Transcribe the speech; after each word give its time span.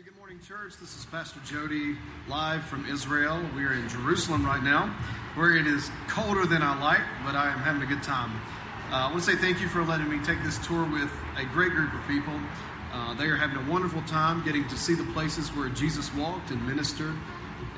Hey, 0.00 0.06
good 0.06 0.16
morning, 0.16 0.40
church. 0.48 0.78
This 0.80 0.96
is 0.96 1.04
Pastor 1.04 1.40
Jody 1.44 1.94
live 2.26 2.64
from 2.64 2.86
Israel. 2.86 3.38
We 3.54 3.66
are 3.66 3.74
in 3.74 3.86
Jerusalem 3.90 4.46
right 4.46 4.62
now, 4.62 4.86
where 5.34 5.54
it 5.54 5.66
is 5.66 5.90
colder 6.08 6.46
than 6.46 6.62
I 6.62 6.80
like, 6.80 7.02
but 7.22 7.34
I 7.34 7.50
am 7.50 7.58
having 7.58 7.82
a 7.82 7.86
good 7.86 8.02
time. 8.02 8.30
Uh, 8.90 9.08
I 9.08 9.10
want 9.10 9.22
to 9.22 9.30
say 9.30 9.36
thank 9.36 9.60
you 9.60 9.68
for 9.68 9.84
letting 9.84 10.08
me 10.08 10.18
take 10.24 10.42
this 10.42 10.56
tour 10.66 10.88
with 10.90 11.12
a 11.36 11.44
great 11.52 11.72
group 11.72 11.92
of 11.92 12.00
people. 12.08 12.32
Uh, 12.94 13.12
they 13.12 13.26
are 13.26 13.36
having 13.36 13.58
a 13.58 13.70
wonderful 13.70 14.00
time 14.04 14.42
getting 14.42 14.66
to 14.68 14.78
see 14.78 14.94
the 14.94 15.04
places 15.12 15.50
where 15.50 15.68
Jesus 15.68 16.10
walked 16.14 16.50
and 16.50 16.66
ministered. 16.66 17.14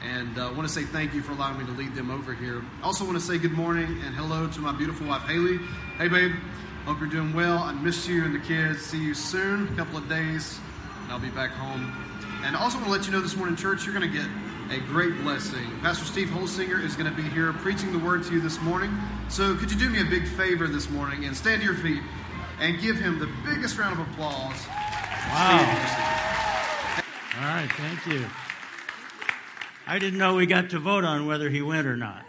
And 0.05 0.39
uh, 0.39 0.49
I 0.49 0.53
want 0.53 0.69
to 0.69 0.73
say 0.73 0.85
thank 0.85 1.15
you 1.15 1.23
for 1.23 1.33
allowing 1.33 1.59
me 1.59 1.65
to 1.65 1.73
lead 1.73 1.97
them 1.97 2.09
over 2.09 2.35
here. 2.35 2.63
Also 2.85 3.05
want 3.05 3.19
to 3.19 3.25
say 3.25 3.37
good 3.37 3.51
morning 3.51 4.01
and 4.07 4.15
hello 4.15 4.47
to 4.47 4.61
my 4.61 4.71
beautiful 4.71 5.09
wife, 5.09 5.23
Haley. 5.23 5.59
Hey, 5.99 6.07
babe. 6.07 6.31
Hope 6.85 7.01
you're 7.01 7.09
doing 7.09 7.33
well. 7.33 7.59
I 7.59 7.73
miss 7.73 8.07
you 8.07 8.25
and 8.25 8.33
the 8.33 8.47
kids. 8.47 8.81
See 8.83 9.03
you 9.03 9.13
soon, 9.13 9.67
a 9.73 9.77
couple 9.77 9.99
of 9.99 10.09
days, 10.09 10.61
and 11.03 11.11
I'll 11.11 11.19
be 11.19 11.31
back 11.31 11.51
home. 11.51 12.12
And 12.45 12.57
I 12.57 12.61
also 12.61 12.77
want 12.77 12.87
to 12.87 12.93
let 12.93 13.07
you 13.07 13.13
know 13.13 13.21
this 13.21 13.37
morning, 13.37 13.55
church, 13.55 13.87
you're 13.87 13.95
going 13.95 14.11
to 14.11 14.19
get 14.19 14.27
a 14.71 14.81
great 14.89 15.17
blessing. 15.23 15.65
Pastor 15.81 16.05
Steve 16.05 16.29
Holsinger 16.29 16.83
is 16.83 16.97
going 16.97 17.09
to 17.09 17.17
be 17.17 17.23
here 17.29 17.53
preaching 17.53 17.93
the 17.93 17.99
word 17.99 18.25
to 18.25 18.33
you 18.33 18.41
this 18.41 18.61
morning. 18.61 18.93
So 19.29 19.55
could 19.55 19.71
you 19.71 19.79
do 19.79 19.89
me 19.89 20.01
a 20.01 20.05
big 20.05 20.27
favor 20.27 20.67
this 20.67 20.91
morning 20.91 21.25
and 21.25 21.37
stand 21.37 21.61
to 21.61 21.67
your 21.67 21.77
feet 21.77 22.03
and 22.59 22.81
give 22.81 22.99
him 22.99 23.21
the 23.21 23.29
biggest 23.45 23.79
round 23.79 24.01
of 24.01 24.09
applause? 24.09 24.57
Wow. 25.31 25.59
All 27.39 27.45
right, 27.45 27.71
thank 27.77 28.07
you. 28.07 28.27
I 29.87 30.01
didn't 30.01 30.19
know 30.19 30.35
we 30.35 30.47
got 30.47 30.71
to 30.71 30.81
vote 30.81 31.05
on 31.05 31.27
whether 31.27 31.49
he 31.49 31.63
went 31.63 31.87
or 31.87 31.97
not. 31.97 32.25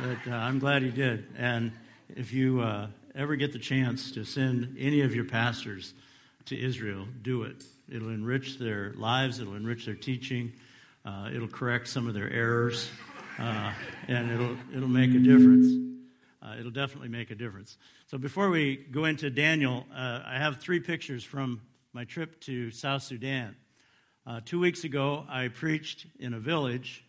But 0.00 0.32
uh, 0.32 0.36
I'm 0.36 0.58
glad 0.58 0.82
he 0.82 0.90
did. 0.90 1.26
And 1.36 1.72
if 2.16 2.32
you 2.32 2.60
uh, 2.60 2.86
ever 3.14 3.36
get 3.36 3.52
the 3.52 3.58
chance 3.58 4.10
to 4.12 4.24
send 4.24 4.76
any 4.78 5.02
of 5.02 5.14
your 5.14 5.26
pastors 5.26 5.92
to 6.46 6.58
Israel, 6.58 7.06
do 7.22 7.42
it. 7.42 7.62
It'll 7.90 8.10
enrich 8.10 8.58
their 8.58 8.94
lives, 8.96 9.40
it'll 9.40 9.56
enrich 9.56 9.86
their 9.86 9.94
teaching, 9.94 10.52
uh, 11.04 11.30
it'll 11.34 11.48
correct 11.48 11.88
some 11.88 12.06
of 12.06 12.14
their 12.14 12.30
errors, 12.30 12.88
uh, 13.38 13.72
and 14.08 14.30
it'll, 14.30 14.56
it'll 14.74 14.88
make 14.88 15.10
a 15.10 15.18
difference. 15.18 15.88
Uh, 16.42 16.56
it'll 16.58 16.70
definitely 16.70 17.08
make 17.08 17.30
a 17.30 17.34
difference. 17.34 17.76
So 18.06 18.16
before 18.16 18.48
we 18.50 18.76
go 18.76 19.04
into 19.04 19.28
Daniel, 19.28 19.86
uh, 19.94 20.20
I 20.24 20.38
have 20.38 20.58
three 20.58 20.80
pictures 20.80 21.22
from 21.22 21.60
my 21.92 22.04
trip 22.04 22.40
to 22.42 22.70
South 22.70 23.02
Sudan. 23.02 23.56
Uh, 24.26 24.40
two 24.44 24.60
weeks 24.60 24.84
ago, 24.84 25.24
I 25.28 25.48
preached 25.48 26.06
in 26.18 26.34
a 26.34 26.38
village, 26.38 27.04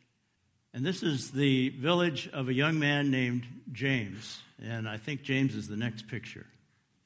and 0.73 0.85
this 0.85 1.03
is 1.03 1.31
the 1.31 1.69
village 1.69 2.29
of 2.33 2.49
a 2.49 2.53
young 2.53 2.79
man 2.79 3.11
named 3.11 3.45
James. 3.71 4.39
And 4.61 4.87
I 4.87 4.97
think 4.97 5.21
James 5.21 5.55
is 5.55 5.67
the 5.67 5.77
next 5.77 6.07
picture. 6.07 6.45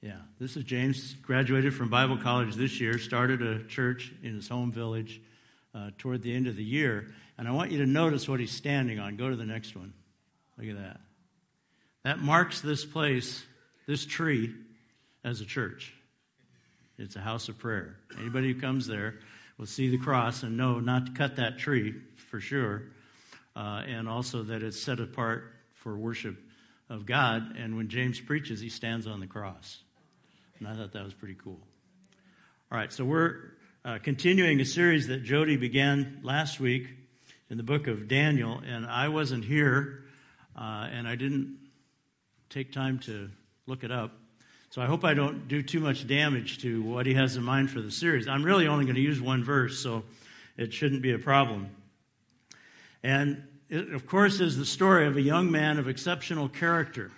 Yeah, 0.06 0.18
this 0.40 0.56
is 0.56 0.64
James, 0.64 1.16
graduated 1.24 1.74
from 1.74 1.90
Bible 1.90 2.16
college 2.16 2.54
this 2.54 2.80
year, 2.80 3.00
started 3.00 3.42
a 3.42 3.64
church 3.64 4.14
in 4.22 4.36
his 4.36 4.48
home 4.48 4.72
village 4.72 5.20
uh, 5.74 5.90
toward 5.98 6.22
the 6.22 6.32
end 6.32 6.46
of 6.46 6.56
the 6.56 6.64
year. 6.64 7.08
And 7.40 7.48
I 7.48 7.52
want 7.54 7.72
you 7.72 7.80
to 7.80 7.88
notice 7.88 8.30
what 8.30 8.40
he's 8.40 8.52
standing 8.52 9.00
on. 9.00 9.16
Go 9.16 9.32
to 9.32 9.36
the 9.36 9.48
next 9.48 9.76
one. 9.76 9.94
Look 10.60 10.70
at 10.70 10.78
that. 10.78 11.00
That 12.04 12.20
marks 12.20 12.62
this 12.62 12.86
place, 12.86 13.44
this 13.88 14.06
tree, 14.06 14.54
as 15.24 15.42
a 15.42 15.46
church. 15.46 15.92
It's 17.00 17.16
a 17.16 17.22
house 17.22 17.50
of 17.50 17.58
prayer. 17.58 17.98
Anybody 18.20 18.54
who 18.54 18.62
comes 18.62 18.86
there 18.86 19.16
will 19.58 19.66
see 19.66 19.90
the 19.90 19.98
cross 19.98 20.44
and 20.44 20.56
know 20.56 20.80
not 20.80 21.08
to 21.08 21.12
cut 21.14 21.38
that 21.38 21.58
tree 21.58 21.96
for 22.30 22.40
sure, 22.40 22.84
uh, 23.56 23.82
and 23.88 24.08
also 24.08 24.44
that 24.44 24.62
it's 24.62 24.80
set 24.80 25.00
apart 25.00 25.52
for 25.74 25.98
worship 25.98 26.38
of 26.92 27.08
God. 27.08 27.56
And 27.58 27.76
when 27.76 27.88
James 27.88 28.22
preaches, 28.22 28.60
he 28.60 28.70
stands 28.70 29.08
on 29.08 29.20
the 29.20 29.26
cross. 29.26 29.80
And 30.60 30.68
I 30.68 30.76
thought 30.76 30.94
that 30.94 31.04
was 31.04 31.14
pretty 31.14 31.36
cool. 31.36 31.60
All 32.72 32.78
right, 32.78 32.92
so 32.92 33.04
we're 33.04 33.52
uh, 33.84 34.00
continuing 34.02 34.62
a 34.62 34.66
series 34.66 35.08
that 35.08 35.24
Jody 35.24 35.58
began 35.58 36.22
last 36.24 36.60
week 36.62 36.88
in 37.50 37.58
the 37.58 37.64
book 37.64 37.88
of 37.88 38.08
Daniel, 38.08 38.62
and 38.66 38.86
I 38.86 39.10
wasn't 39.10 39.44
here, 39.44 40.06
uh, 40.58 40.88
and 40.90 41.08
I 41.08 41.16
didn't 41.16 41.58
take 42.50 42.72
time 42.72 43.00
to 43.00 43.30
look 43.68 43.84
it 43.84 43.92
up. 43.92 44.14
So 44.70 44.82
I 44.82 44.86
hope 44.86 45.04
I 45.04 45.14
don't 45.14 45.48
do 45.50 45.62
too 45.62 45.82
much 45.82 46.08
damage 46.08 46.60
to 46.62 46.82
what 46.84 47.06
he 47.06 47.14
has 47.16 47.36
in 47.36 47.44
mind 47.44 47.70
for 47.70 47.82
the 47.82 47.92
series. 47.92 48.28
I'm 48.28 48.44
really 48.44 48.68
only 48.68 48.86
going 48.86 48.96
to 48.96 49.02
use 49.02 49.20
one 49.20 49.44
verse, 49.44 49.78
so 49.80 50.04
it 50.58 50.74
shouldn't 50.74 51.02
be 51.02 51.12
a 51.12 51.20
problem. 51.20 51.70
And 53.04 53.44
it, 53.70 53.94
of 53.94 54.08
course, 54.08 54.40
is 54.40 54.58
the 54.58 54.66
story 54.66 55.06
of 55.06 55.18
a 55.18 55.22
young 55.22 55.52
man 55.52 55.80
of 55.80 55.90
exceptional 55.90 56.48
character. 56.48 57.12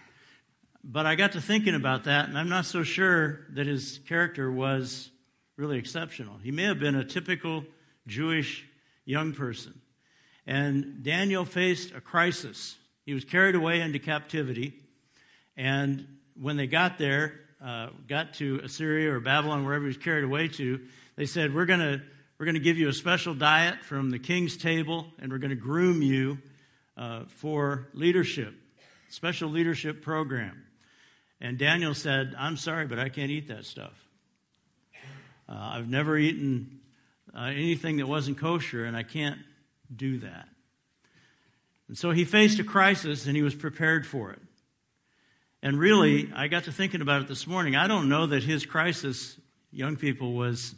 But 0.89 1.05
I 1.05 1.15
got 1.15 1.33
to 1.33 1.41
thinking 1.41 1.75
about 1.75 2.05
that, 2.05 2.29
and 2.29 2.37
I'm 2.37 2.47
not 2.47 2.65
so 2.65 2.81
sure 2.81 3.41
that 3.49 3.67
his 3.67 3.99
character 4.07 4.49
was 4.49 5.09
really 5.57 5.77
exceptional. 5.77 6.37
He 6.41 6.51
may 6.51 6.63
have 6.63 6.79
been 6.79 6.95
a 6.95 7.03
typical 7.03 7.65
Jewish 8.07 8.65
young 9.03 9.33
person. 9.33 9.81
And 10.45 11.03
Daniel 11.03 11.43
faced 11.43 11.93
a 11.93 11.99
crisis. 11.99 12.77
He 13.05 13.13
was 13.13 13.25
carried 13.25 13.55
away 13.55 13.81
into 13.81 13.99
captivity. 13.99 14.75
And 15.57 16.07
when 16.39 16.55
they 16.55 16.67
got 16.67 16.97
there, 16.97 17.33
uh, 17.61 17.89
got 18.07 18.35
to 18.35 18.61
Assyria 18.63 19.13
or 19.13 19.19
Babylon, 19.19 19.65
wherever 19.65 19.83
he 19.83 19.87
was 19.87 19.97
carried 19.97 20.23
away 20.23 20.47
to, 20.47 20.79
they 21.17 21.25
said, 21.25 21.53
We're 21.53 21.65
going 21.65 21.81
to 21.81 22.01
we're 22.39 22.45
going 22.45 22.55
to 22.55 22.61
give 22.61 22.77
you 22.77 22.87
a 22.87 22.93
special 22.93 23.33
diet 23.33 23.83
from 23.83 24.11
the 24.11 24.19
king's 24.19 24.55
table, 24.55 25.07
and 25.19 25.33
we're 25.33 25.39
going 25.39 25.49
to 25.49 25.55
groom 25.55 26.01
you 26.01 26.37
uh, 26.95 27.23
for 27.27 27.89
leadership, 27.93 28.53
special 29.09 29.49
leadership 29.49 30.01
program. 30.01 30.63
And 31.39 31.57
Daniel 31.57 31.93
said, 31.93 32.35
I'm 32.37 32.57
sorry, 32.57 32.87
but 32.87 32.99
I 32.99 33.09
can't 33.09 33.29
eat 33.29 33.47
that 33.49 33.65
stuff. 33.65 33.93
Uh, 35.47 35.53
I've 35.55 35.87
never 35.87 36.17
eaten 36.17 36.79
uh, 37.35 37.43
anything 37.43 37.97
that 37.97 38.07
wasn't 38.07 38.37
kosher, 38.37 38.85
and 38.85 38.97
I 38.97 39.03
can't 39.03 39.39
do 39.95 40.19
that. 40.19 40.47
And 41.87 41.97
so 41.97 42.11
he 42.11 42.25
faced 42.25 42.59
a 42.59 42.63
crisis, 42.63 43.27
and 43.27 43.35
he 43.35 43.43
was 43.43 43.55
prepared 43.55 44.05
for 44.05 44.31
it. 44.31 44.41
And 45.61 45.79
really, 45.79 46.31
I 46.35 46.47
got 46.47 46.65
to 46.65 46.71
thinking 46.71 47.01
about 47.01 47.21
it 47.21 47.27
this 47.27 47.47
morning. 47.47 47.75
I 47.75 47.87
don't 47.87 48.09
know 48.09 48.25
that 48.27 48.43
his 48.43 48.65
crisis, 48.65 49.39
young 49.71 49.95
people, 49.95 50.33
was 50.33 50.75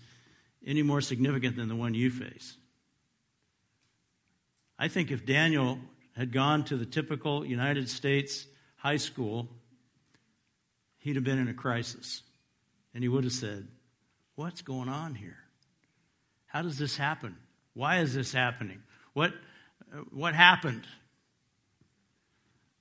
any 0.66 0.84
more 0.84 1.02
significant 1.02 1.56
than 1.56 1.68
the 1.68 1.76
one 1.76 1.94
you 1.94 2.12
face. 2.12 2.56
I 4.78 4.88
think 4.88 5.12
if 5.12 5.26
Daniel 5.26 5.80
had 6.16 6.32
gone 6.32 6.64
to 6.66 6.78
the 6.78 6.86
typical 6.86 7.46
United 7.46 7.90
States 7.90 8.46
high 8.78 8.98
school 8.98 9.50
he'd 11.00 11.16
have 11.16 11.24
been 11.24 11.40
in 11.40 11.48
a 11.48 11.54
crisis. 11.54 12.22
And 12.94 13.04
he 13.04 13.10
would 13.10 13.24
have 13.24 13.34
said, 13.34 13.68
What's 14.36 14.62
going 14.62 14.88
on 14.88 15.16
here? 15.16 15.38
How 16.46 16.62
does 16.62 16.78
this 16.78 16.96
happen? 16.96 17.36
Why 17.74 18.00
is 18.00 18.14
this 18.14 18.32
happening? 18.32 18.82
What, 19.14 19.34
what 20.12 20.34
happened? 20.34 20.86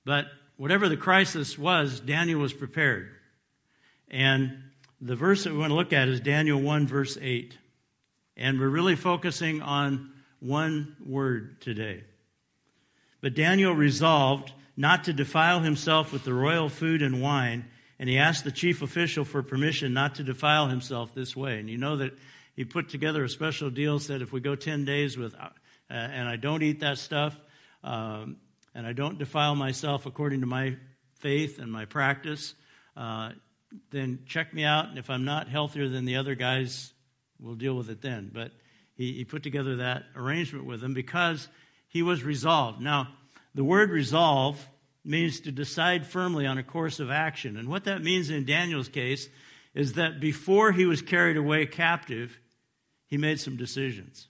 But 0.05 0.27
whatever 0.57 0.87
the 0.87 0.97
crisis 0.97 1.57
was, 1.57 1.99
Daniel 1.99 2.39
was 2.39 2.53
prepared. 2.53 3.09
And 4.09 4.63
the 5.01 5.15
verse 5.15 5.43
that 5.43 5.53
we 5.53 5.59
want 5.59 5.71
to 5.71 5.75
look 5.75 5.93
at 5.93 6.07
is 6.07 6.19
Daniel 6.19 6.61
1, 6.61 6.87
verse 6.87 7.17
8. 7.21 7.57
And 8.37 8.59
we're 8.59 8.69
really 8.69 8.95
focusing 8.95 9.61
on 9.61 10.11
one 10.39 10.95
word 11.05 11.61
today. 11.61 12.03
But 13.21 13.35
Daniel 13.35 13.73
resolved 13.73 14.53
not 14.77 15.03
to 15.03 15.13
defile 15.13 15.59
himself 15.59 16.13
with 16.13 16.23
the 16.23 16.33
royal 16.33 16.69
food 16.69 17.01
and 17.01 17.21
wine 17.21 17.65
and 17.99 18.07
he 18.07 18.17
asked 18.17 18.45
the 18.45 18.51
chief 18.51 18.81
official 18.81 19.25
for 19.25 19.43
permission 19.43 19.93
not 19.93 20.15
to 20.15 20.23
defile 20.23 20.69
himself 20.69 21.13
this 21.13 21.35
way. 21.35 21.59
And 21.59 21.69
you 21.69 21.77
know 21.77 21.97
that 21.97 22.17
he 22.55 22.63
put 22.63 22.89
together 22.89 23.23
a 23.23 23.29
special 23.29 23.69
deal, 23.69 23.99
said 23.99 24.21
if 24.21 24.31
we 24.31 24.39
go 24.39 24.55
10 24.55 24.85
days 24.85 25.17
with, 25.17 25.35
uh, 25.35 25.49
and 25.89 26.27
I 26.27 26.37
don't 26.37 26.63
eat 26.63 26.79
that 26.79 26.97
stuff, 26.97 27.37
um, 27.83 28.37
and 28.73 28.87
I 28.87 28.93
don't 28.93 29.19
defile 29.19 29.55
myself 29.55 30.05
according 30.05 30.41
to 30.41 30.47
my 30.47 30.77
faith 31.15 31.59
and 31.59 31.71
my 31.71 31.85
practice, 31.85 32.55
uh, 32.95 33.31
then 33.91 34.19
check 34.25 34.53
me 34.53 34.63
out. 34.63 34.87
And 34.87 34.97
if 34.97 35.09
I'm 35.09 35.25
not 35.25 35.49
healthier 35.49 35.89
than 35.89 36.05
the 36.05 36.15
other 36.15 36.35
guys, 36.35 36.93
we'll 37.39 37.55
deal 37.55 37.75
with 37.75 37.89
it 37.89 38.01
then. 38.01 38.31
But 38.33 38.51
he, 38.95 39.13
he 39.13 39.25
put 39.25 39.43
together 39.43 39.77
that 39.77 40.03
arrangement 40.15 40.65
with 40.65 40.79
them 40.79 40.93
because 40.93 41.49
he 41.87 42.01
was 42.01 42.23
resolved. 42.23 42.79
Now, 42.79 43.09
the 43.55 43.63
word 43.63 43.89
resolve 43.89 44.65
means 45.03 45.39
to 45.41 45.51
decide 45.51 46.05
firmly 46.05 46.45
on 46.45 46.57
a 46.57 46.63
course 46.63 46.99
of 46.99 47.09
action. 47.09 47.57
And 47.57 47.69
what 47.69 47.85
that 47.85 48.03
means 48.03 48.29
in 48.29 48.45
Daniel's 48.45 48.89
case 48.89 49.29
is 49.73 49.93
that 49.93 50.19
before 50.19 50.71
he 50.71 50.85
was 50.85 51.01
carried 51.01 51.37
away 51.37 51.65
captive, 51.65 52.37
he 53.07 53.17
made 53.17 53.39
some 53.39 53.55
decisions. 53.55 54.27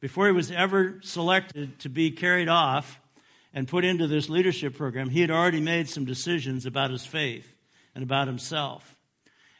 Before 0.00 0.26
he 0.26 0.32
was 0.32 0.50
ever 0.50 1.00
selected 1.02 1.78
to 1.80 1.88
be 1.88 2.10
carried 2.10 2.48
off 2.48 3.00
and 3.54 3.68
put 3.68 3.84
into 3.84 4.06
this 4.06 4.28
leadership 4.28 4.76
program, 4.76 5.08
he 5.08 5.20
had 5.20 5.30
already 5.30 5.60
made 5.60 5.88
some 5.88 6.04
decisions 6.04 6.66
about 6.66 6.90
his 6.90 7.06
faith 7.06 7.54
and 7.94 8.02
about 8.02 8.26
himself. 8.26 8.96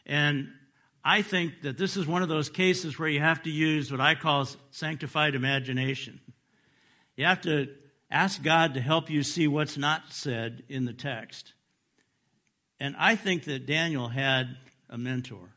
And 0.05 0.49
I 1.05 1.23
think 1.23 1.63
that 1.63 1.79
this 1.79 1.97
is 1.97 2.07
one 2.07 2.23
of 2.23 2.29
those 2.29 2.49
cases 2.49 2.99
where 2.99 3.09
you 3.09 3.21
have 3.21 3.43
to 3.45 3.51
use 3.51 3.91
what 3.91 4.01
I 4.01 4.15
call 4.15 4.49
sanctified 4.71 5.35
imagination. 5.35 6.21
You 7.17 7.27
have 7.27 7.43
to 7.43 7.69
Ask 8.11 8.43
God 8.43 8.75
to 8.75 8.81
help 8.81 9.11
you 9.11 9.23
see 9.23 9.49
what's 9.49 9.77
not 9.77 10.03
said 10.11 10.63
in 10.69 10.85
the 10.85 10.93
text. 10.93 11.53
And 12.79 12.95
I 12.99 13.17
think 13.17 13.45
that 13.45 13.67
Daniel 13.67 14.09
had 14.09 14.57
a 14.89 14.99
mentor. 14.99 15.55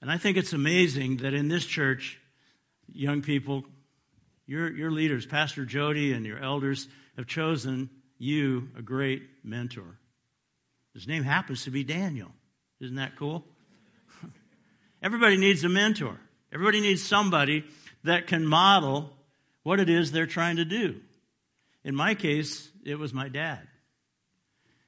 And 0.00 0.10
I 0.10 0.16
think 0.16 0.36
it's 0.36 0.52
amazing 0.52 1.18
that 1.18 1.34
in 1.34 1.48
this 1.48 1.66
church, 1.66 2.20
young 2.92 3.22
people, 3.22 3.64
your, 4.46 4.70
your 4.70 4.90
leaders, 4.90 5.26
Pastor 5.26 5.64
Jody 5.64 6.12
and 6.12 6.24
your 6.24 6.38
elders, 6.38 6.88
have 7.16 7.26
chosen 7.26 7.90
you 8.18 8.68
a 8.76 8.82
great 8.82 9.22
mentor. 9.44 9.98
His 10.94 11.06
name 11.06 11.22
happens 11.22 11.64
to 11.64 11.70
be 11.70 11.84
Daniel. 11.84 12.30
Isn't 12.80 12.96
that 12.96 13.16
cool? 13.16 13.44
Everybody 15.02 15.36
needs 15.36 15.64
a 15.64 15.68
mentor. 15.68 16.18
Everybody 16.52 16.80
needs 16.80 17.02
somebody 17.02 17.64
that 18.04 18.26
can 18.26 18.46
model 18.46 19.10
what 19.68 19.80
it 19.80 19.90
is 19.90 20.10
they're 20.10 20.24
trying 20.24 20.56
to 20.56 20.64
do. 20.64 20.98
In 21.84 21.94
my 21.94 22.14
case, 22.14 22.70
it 22.86 22.98
was 22.98 23.12
my 23.12 23.28
dad. 23.28 23.68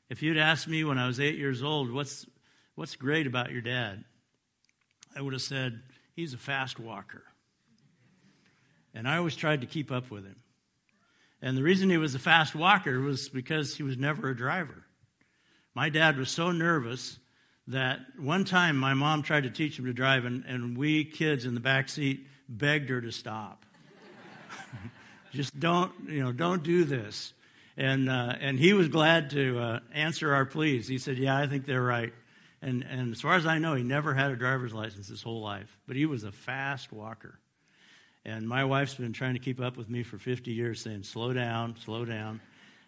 If 0.09 0.23
you'd 0.23 0.39
asked 0.39 0.67
me 0.69 0.85
when 0.85 0.97
I 0.97 1.07
was 1.07 1.21
eight 1.21 1.37
years 1.37 1.63
old, 1.63 1.93
what's, 1.93 2.25
what's 2.77 2.97
great 2.97 3.27
about 3.27 3.53
your 3.53 3.61
dad? 3.61 4.03
I 5.15 5.21
would 5.21 5.35
have 5.35 5.43
said, 5.43 5.83
he's 6.17 6.33
a 6.33 6.39
fast 6.39 6.81
walker. 6.81 7.25
And 8.95 9.07
I 9.07 9.19
always 9.19 9.37
tried 9.37 9.61
to 9.61 9.67
keep 9.67 9.93
up 9.93 10.11
with 10.11 10.25
him. 10.25 10.37
And 11.43 11.59
the 11.59 11.63
reason 11.63 11.91
he 11.91 11.99
was 11.99 12.15
a 12.15 12.19
fast 12.19 12.55
walker 12.55 13.01
was 13.01 13.29
because 13.29 13.77
he 13.77 13.83
was 13.83 13.99
never 13.99 14.31
a 14.31 14.37
driver. 14.37 14.87
My 15.75 15.91
dad 15.91 16.17
was 16.17 16.31
so 16.31 16.53
nervous 16.53 17.19
that 17.67 17.99
one 18.19 18.47
time 18.47 18.79
my 18.79 18.95
mom 18.95 19.25
tried 19.25 19.43
to 19.43 19.51
teach 19.51 19.79
him 19.79 19.85
to 19.85 19.93
drive, 19.93 20.25
and, 20.25 20.43
and 20.47 20.75
we 20.75 21.05
kids 21.05 21.45
in 21.45 21.53
the 21.53 21.61
back 21.61 21.91
seat 21.91 22.27
begged 22.49 22.89
her 22.89 23.03
to 23.03 23.13
stop. 23.13 23.67
Just 25.33 25.59
don't, 25.59 25.93
you 26.09 26.23
know, 26.23 26.33
don't 26.33 26.63
do 26.63 26.85
this. 26.85 27.33
And, 27.77 28.11
uh, 28.11 28.35
and 28.41 28.59
he 28.59 28.73
was 28.73 28.89
glad 28.89 29.31
to 29.31 29.59
uh, 29.59 29.81
answer 29.95 30.35
our 30.35 30.45
pleas. 30.45 30.89
He 30.89 30.99
said, 30.99 31.19
Yeah, 31.19 31.37
I 31.37 31.47
think 31.47 31.67
they're 31.67 31.83
right. 31.83 32.13
And, 32.63 32.85
and 32.89 33.13
as 33.13 33.21
far 33.21 33.35
as 33.35 33.47
I 33.47 33.59
know, 33.59 33.75
he 33.75 33.83
never 33.83 34.13
had 34.13 34.31
a 34.31 34.37
driver's 34.37 34.75
license 34.75 35.09
his 35.09 35.23
whole 35.23 35.41
life, 35.41 35.79
but 35.87 35.97
he 35.97 36.05
was 36.05 36.25
a 36.25 36.33
fast 36.33 36.93
walker. 36.93 37.39
And 38.25 38.47
my 38.47 38.65
wife's 38.65 38.95
been 38.95 39.15
trying 39.15 39.33
to 39.33 39.41
keep 39.41 39.61
up 39.61 39.79
with 39.79 39.89
me 39.89 40.03
for 40.03 40.19
50 40.19 40.51
years, 40.53 40.83
saying, 40.83 41.05
slow 41.05 41.33
down, 41.33 41.77
slow 41.83 42.05
down. 42.05 42.41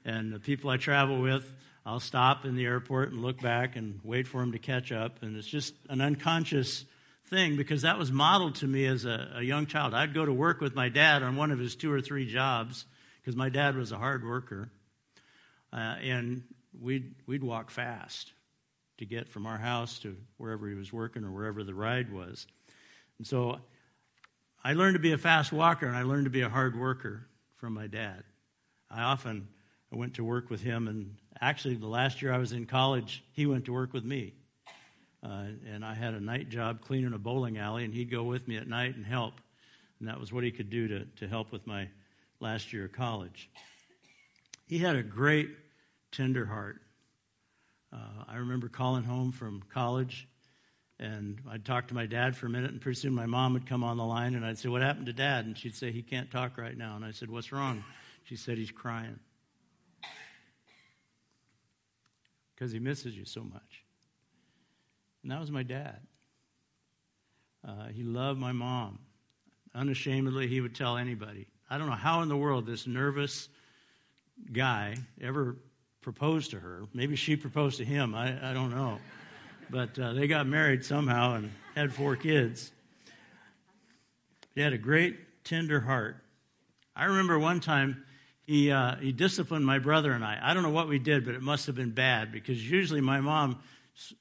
And 0.04 0.30
the 0.30 0.38
people 0.38 0.68
I 0.68 0.76
travel 0.76 1.22
with, 1.22 1.50
I'll 1.86 2.00
stop 2.00 2.44
in 2.44 2.54
the 2.54 2.66
airport 2.66 3.12
and 3.12 3.22
look 3.22 3.40
back 3.40 3.76
and 3.76 3.98
wait 4.04 4.28
for 4.28 4.42
them 4.42 4.52
to 4.52 4.58
catch 4.58 4.92
up. 4.92 5.22
And 5.22 5.36
it's 5.36 5.48
just 5.48 5.74
an 5.88 6.02
unconscious 6.02 6.84
thing 7.32 7.56
because 7.56 7.82
that 7.82 7.98
was 7.98 8.12
modeled 8.12 8.56
to 8.56 8.66
me 8.66 8.84
as 8.84 9.06
a, 9.06 9.32
a 9.36 9.42
young 9.42 9.64
child. 9.64 9.94
I'd 9.94 10.12
go 10.12 10.24
to 10.24 10.32
work 10.32 10.60
with 10.60 10.74
my 10.74 10.90
dad 10.90 11.22
on 11.22 11.34
one 11.34 11.50
of 11.50 11.58
his 11.58 11.74
two 11.74 11.90
or 11.90 12.02
three 12.02 12.30
jobs 12.30 12.84
because 13.20 13.34
my 13.34 13.48
dad 13.48 13.74
was 13.74 13.90
a 13.90 13.96
hard 13.96 14.22
worker. 14.22 14.70
Uh, 15.72 15.96
and 16.02 16.42
we'd, 16.78 17.14
we'd 17.26 17.42
walk 17.42 17.70
fast 17.70 18.32
to 18.98 19.06
get 19.06 19.30
from 19.30 19.46
our 19.46 19.56
house 19.56 19.98
to 20.00 20.14
wherever 20.36 20.68
he 20.68 20.74
was 20.74 20.92
working 20.92 21.24
or 21.24 21.30
wherever 21.30 21.64
the 21.64 21.72
ride 21.72 22.12
was. 22.12 22.46
And 23.16 23.26
so 23.26 23.58
I 24.62 24.74
learned 24.74 24.96
to 24.96 25.00
be 25.00 25.12
a 25.12 25.18
fast 25.18 25.52
walker 25.52 25.86
and 25.86 25.96
I 25.96 26.02
learned 26.02 26.26
to 26.26 26.30
be 26.30 26.42
a 26.42 26.50
hard 26.50 26.78
worker 26.78 27.26
from 27.56 27.72
my 27.72 27.86
dad. 27.86 28.24
I 28.90 29.04
often 29.04 29.48
went 29.90 30.14
to 30.14 30.24
work 30.24 30.50
with 30.50 30.60
him, 30.60 30.88
and 30.88 31.16
actually, 31.40 31.76
the 31.76 31.86
last 31.86 32.20
year 32.22 32.32
I 32.32 32.38
was 32.38 32.52
in 32.52 32.66
college, 32.66 33.24
he 33.32 33.46
went 33.46 33.66
to 33.66 33.72
work 33.72 33.92
with 33.92 34.04
me. 34.04 34.34
Uh, 35.22 35.46
and 35.72 35.84
I 35.84 35.94
had 35.94 36.14
a 36.14 36.20
night 36.20 36.48
job 36.48 36.80
cleaning 36.80 37.12
a 37.12 37.18
bowling 37.18 37.58
alley, 37.58 37.84
and 37.84 37.94
he'd 37.94 38.10
go 38.10 38.24
with 38.24 38.48
me 38.48 38.56
at 38.56 38.66
night 38.66 38.96
and 38.96 39.06
help. 39.06 39.34
And 40.00 40.08
that 40.08 40.18
was 40.18 40.32
what 40.32 40.42
he 40.42 40.50
could 40.50 40.70
do 40.70 40.88
to, 40.88 41.04
to 41.04 41.28
help 41.28 41.52
with 41.52 41.66
my 41.66 41.88
last 42.40 42.72
year 42.72 42.86
of 42.86 42.92
college. 42.92 43.48
He 44.66 44.78
had 44.78 44.96
a 44.96 45.02
great, 45.02 45.50
tender 46.10 46.44
heart. 46.44 46.80
Uh, 47.92 48.24
I 48.26 48.36
remember 48.36 48.68
calling 48.68 49.04
home 49.04 49.32
from 49.32 49.62
college 49.72 50.26
and 51.02 51.40
I'd 51.50 51.64
talk 51.64 51.88
to 51.88 51.94
my 51.94 52.06
dad 52.06 52.36
for 52.36 52.46
a 52.46 52.48
minute, 52.48 52.70
and 52.70 52.80
pretty 52.80 53.00
soon 53.00 53.12
my 53.12 53.26
mom 53.26 53.54
would 53.54 53.66
come 53.66 53.82
on 53.82 53.96
the 53.96 54.04
line, 54.04 54.36
and 54.36 54.46
I'd 54.46 54.58
say, 54.58 54.68
What 54.68 54.82
happened 54.82 55.06
to 55.06 55.12
dad? 55.12 55.44
And 55.44 55.58
she'd 55.58 55.74
say, 55.74 55.90
He 55.90 56.00
can't 56.00 56.30
talk 56.30 56.56
right 56.56 56.76
now. 56.76 56.94
And 56.94 57.04
I 57.04 57.10
said, 57.10 57.28
What's 57.28 57.50
wrong? 57.50 57.82
She 58.24 58.36
said, 58.36 58.56
He's 58.56 58.70
crying. 58.70 59.18
Because 62.54 62.70
he 62.70 62.78
misses 62.78 63.16
you 63.16 63.24
so 63.24 63.42
much. 63.42 63.81
And 65.22 65.30
that 65.30 65.40
was 65.40 65.50
my 65.50 65.62
dad. 65.62 65.98
Uh, 67.66 67.88
he 67.88 68.02
loved 68.02 68.40
my 68.40 68.52
mom. 68.52 68.98
Unashamedly, 69.74 70.48
he 70.48 70.60
would 70.60 70.74
tell 70.74 70.96
anybody. 70.96 71.46
I 71.70 71.78
don't 71.78 71.88
know 71.88 71.94
how 71.94 72.22
in 72.22 72.28
the 72.28 72.36
world 72.36 72.66
this 72.66 72.86
nervous 72.86 73.48
guy 74.52 74.96
ever 75.20 75.56
proposed 76.00 76.50
to 76.50 76.58
her. 76.58 76.82
Maybe 76.92 77.16
she 77.16 77.36
proposed 77.36 77.78
to 77.78 77.84
him. 77.84 78.14
I, 78.14 78.50
I 78.50 78.52
don't 78.52 78.70
know 78.70 78.98
but 79.72 79.98
uh, 79.98 80.12
they 80.12 80.26
got 80.26 80.46
married 80.46 80.84
somehow 80.84 81.34
and 81.34 81.50
had 81.74 81.92
four 81.92 82.14
kids. 82.14 82.70
He 84.54 84.60
had 84.60 84.74
a 84.74 84.78
great, 84.78 85.44
tender 85.44 85.80
heart. 85.80 86.16
I 86.94 87.06
remember 87.06 87.38
one 87.38 87.58
time 87.58 88.04
he, 88.42 88.70
uh, 88.70 88.96
he 88.96 89.12
disciplined 89.12 89.64
my 89.64 89.78
brother 89.78 90.12
and 90.12 90.22
I. 90.22 90.38
I 90.42 90.52
don't 90.52 90.62
know 90.62 90.70
what 90.70 90.88
we 90.88 90.98
did, 90.98 91.24
but 91.24 91.34
it 91.34 91.40
must 91.40 91.66
have 91.66 91.74
been 91.74 91.90
bad 91.90 92.30
because 92.32 92.70
usually 92.70 93.00
my 93.00 93.20
mom, 93.20 93.62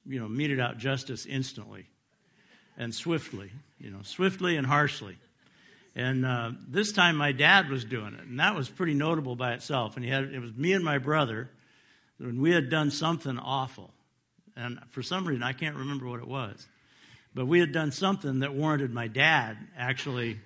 you 0.06 0.20
know, 0.20 0.28
meted 0.28 0.60
out 0.60 0.78
justice 0.78 1.26
instantly 1.26 1.88
and 2.78 2.94
swiftly, 2.94 3.52
you 3.80 3.90
know, 3.90 4.02
swiftly 4.04 4.58
and 4.58 4.66
harshly. 4.68 5.18
And 5.96 6.26
uh, 6.26 6.52
this 6.68 6.92
time 6.92 7.18
my 7.18 7.32
dad 7.32 7.70
was 7.70 7.84
doing 7.84 8.14
it, 8.14 8.22
and 8.22 8.40
that 8.40 8.56
was 8.56 8.70
pretty 8.70 8.94
notable 8.94 9.36
by 9.36 9.54
itself. 9.54 9.96
And 9.96 10.06
he 10.06 10.12
had 10.12 10.24
it 10.26 10.40
was 10.40 10.54
me 10.54 10.74
and 10.74 10.84
my 10.84 10.98
brother 10.98 11.50
when 12.18 12.42
we 12.42 12.52
had 12.52 12.70
done 12.70 12.92
something 12.92 13.38
awful. 13.38 13.92
And 14.56 14.80
for 14.90 15.02
some 15.02 15.28
reason, 15.28 15.44
I 15.44 15.54
can't 15.54 15.76
remember 15.76 16.08
what 16.08 16.20
it 16.20 16.28
was. 16.28 16.68
But 17.34 17.48
we 17.48 17.60
had 17.60 17.72
done 17.72 17.92
something 17.92 18.40
that 18.40 18.54
warranted 18.54 18.94
my 18.94 19.08
dad 19.08 19.58
actually 19.78 20.40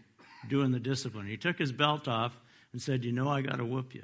doing 0.48 0.72
the 0.72 0.80
discipline. 0.80 1.28
He 1.28 1.38
took 1.38 1.58
his 1.58 1.72
belt 1.72 2.08
off 2.08 2.38
and 2.72 2.82
said, 2.82 3.04
You 3.04 3.12
know, 3.12 3.30
I 3.30 3.42
got 3.42 3.58
to 3.58 3.66
whoop 3.66 3.96
you. 3.96 4.04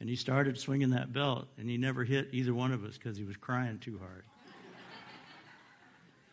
And 0.00 0.08
he 0.08 0.16
started 0.16 0.58
swinging 0.58 0.90
that 0.90 1.12
belt, 1.12 1.46
and 1.58 1.68
he 1.68 1.76
never 1.76 2.04
hit 2.04 2.28
either 2.32 2.54
one 2.54 2.72
of 2.72 2.84
us 2.84 2.96
because 2.96 3.18
he 3.18 3.24
was 3.24 3.36
crying 3.36 3.78
too 3.78 3.98
hard. 3.98 4.24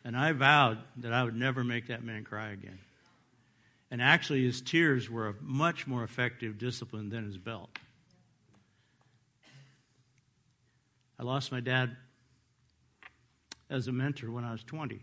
and 0.06 0.16
I 0.16 0.32
vowed 0.32 0.80
that 0.98 1.12
I 1.12 1.24
would 1.24 1.36
never 1.36 1.66
make 1.66 1.88
that 1.88 2.02
man 2.04 2.24
cry 2.24 2.52
again. 2.52 2.80
And 3.92 4.02
actually, 4.02 4.44
his 4.44 4.62
tears 4.62 5.10
were 5.10 5.28
a 5.30 5.36
much 5.42 5.86
more 5.86 6.04
effective 6.04 6.58
discipline 6.58 7.10
than 7.10 7.26
his 7.26 7.38
belt. 7.38 7.70
I 11.20 11.24
lost 11.24 11.52
my 11.52 11.60
dad 11.60 11.96
as 13.70 13.88
a 13.88 13.92
mentor 13.92 14.32
when 14.32 14.46
I 14.46 14.52
was 14.52 14.64
20. 14.64 14.96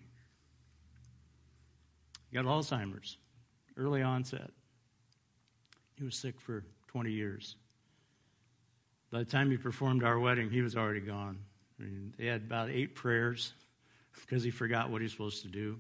He 2.31 2.35
got 2.35 2.47
Alzheimer's, 2.47 3.19
early 3.77 4.01
onset. 4.01 4.51
He 5.97 6.05
was 6.05 6.17
sick 6.17 6.41
for 6.41 6.65
20 6.89 7.11
years. 7.11 7.57
By 9.15 9.21
the 9.21 9.27
time 9.27 9.49
he 9.49 9.57
performed 9.57 10.03
our 10.03 10.19
wedding, 10.19 10.51
he 10.51 10.61
was 10.61 10.75
already 10.75 10.99
gone. 10.99 11.39
I 11.79 11.85
mean, 11.85 12.13
they 12.19 12.27
had 12.27 12.41
about 12.41 12.69
eight 12.69 12.97
prayers 12.97 13.53
because 14.21 14.43
he 14.43 14.51
forgot 14.51 14.91
what 14.91 15.03
he's 15.03 15.13
supposed 15.13 15.43
to 15.43 15.49
do. 15.49 15.79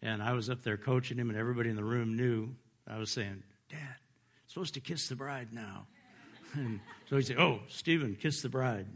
And 0.00 0.22
I 0.22 0.32
was 0.32 0.48
up 0.48 0.62
there 0.62 0.78
coaching 0.78 1.18
him, 1.18 1.28
and 1.28 1.38
everybody 1.38 1.68
in 1.68 1.76
the 1.76 1.84
room 1.84 2.16
knew. 2.16 2.54
I 2.88 2.96
was 2.96 3.10
saying, 3.10 3.42
Dad, 3.68 3.96
supposed 4.46 4.72
to 4.74 4.80
kiss 4.80 5.08
the 5.08 5.14
bride 5.14 5.48
now. 5.52 5.86
And 6.54 6.80
so 7.10 7.16
he 7.16 7.22
said, 7.22 7.36
Oh, 7.36 7.60
Stephen, 7.68 8.16
kiss 8.16 8.40
the 8.40 8.48
bride. 8.48 8.86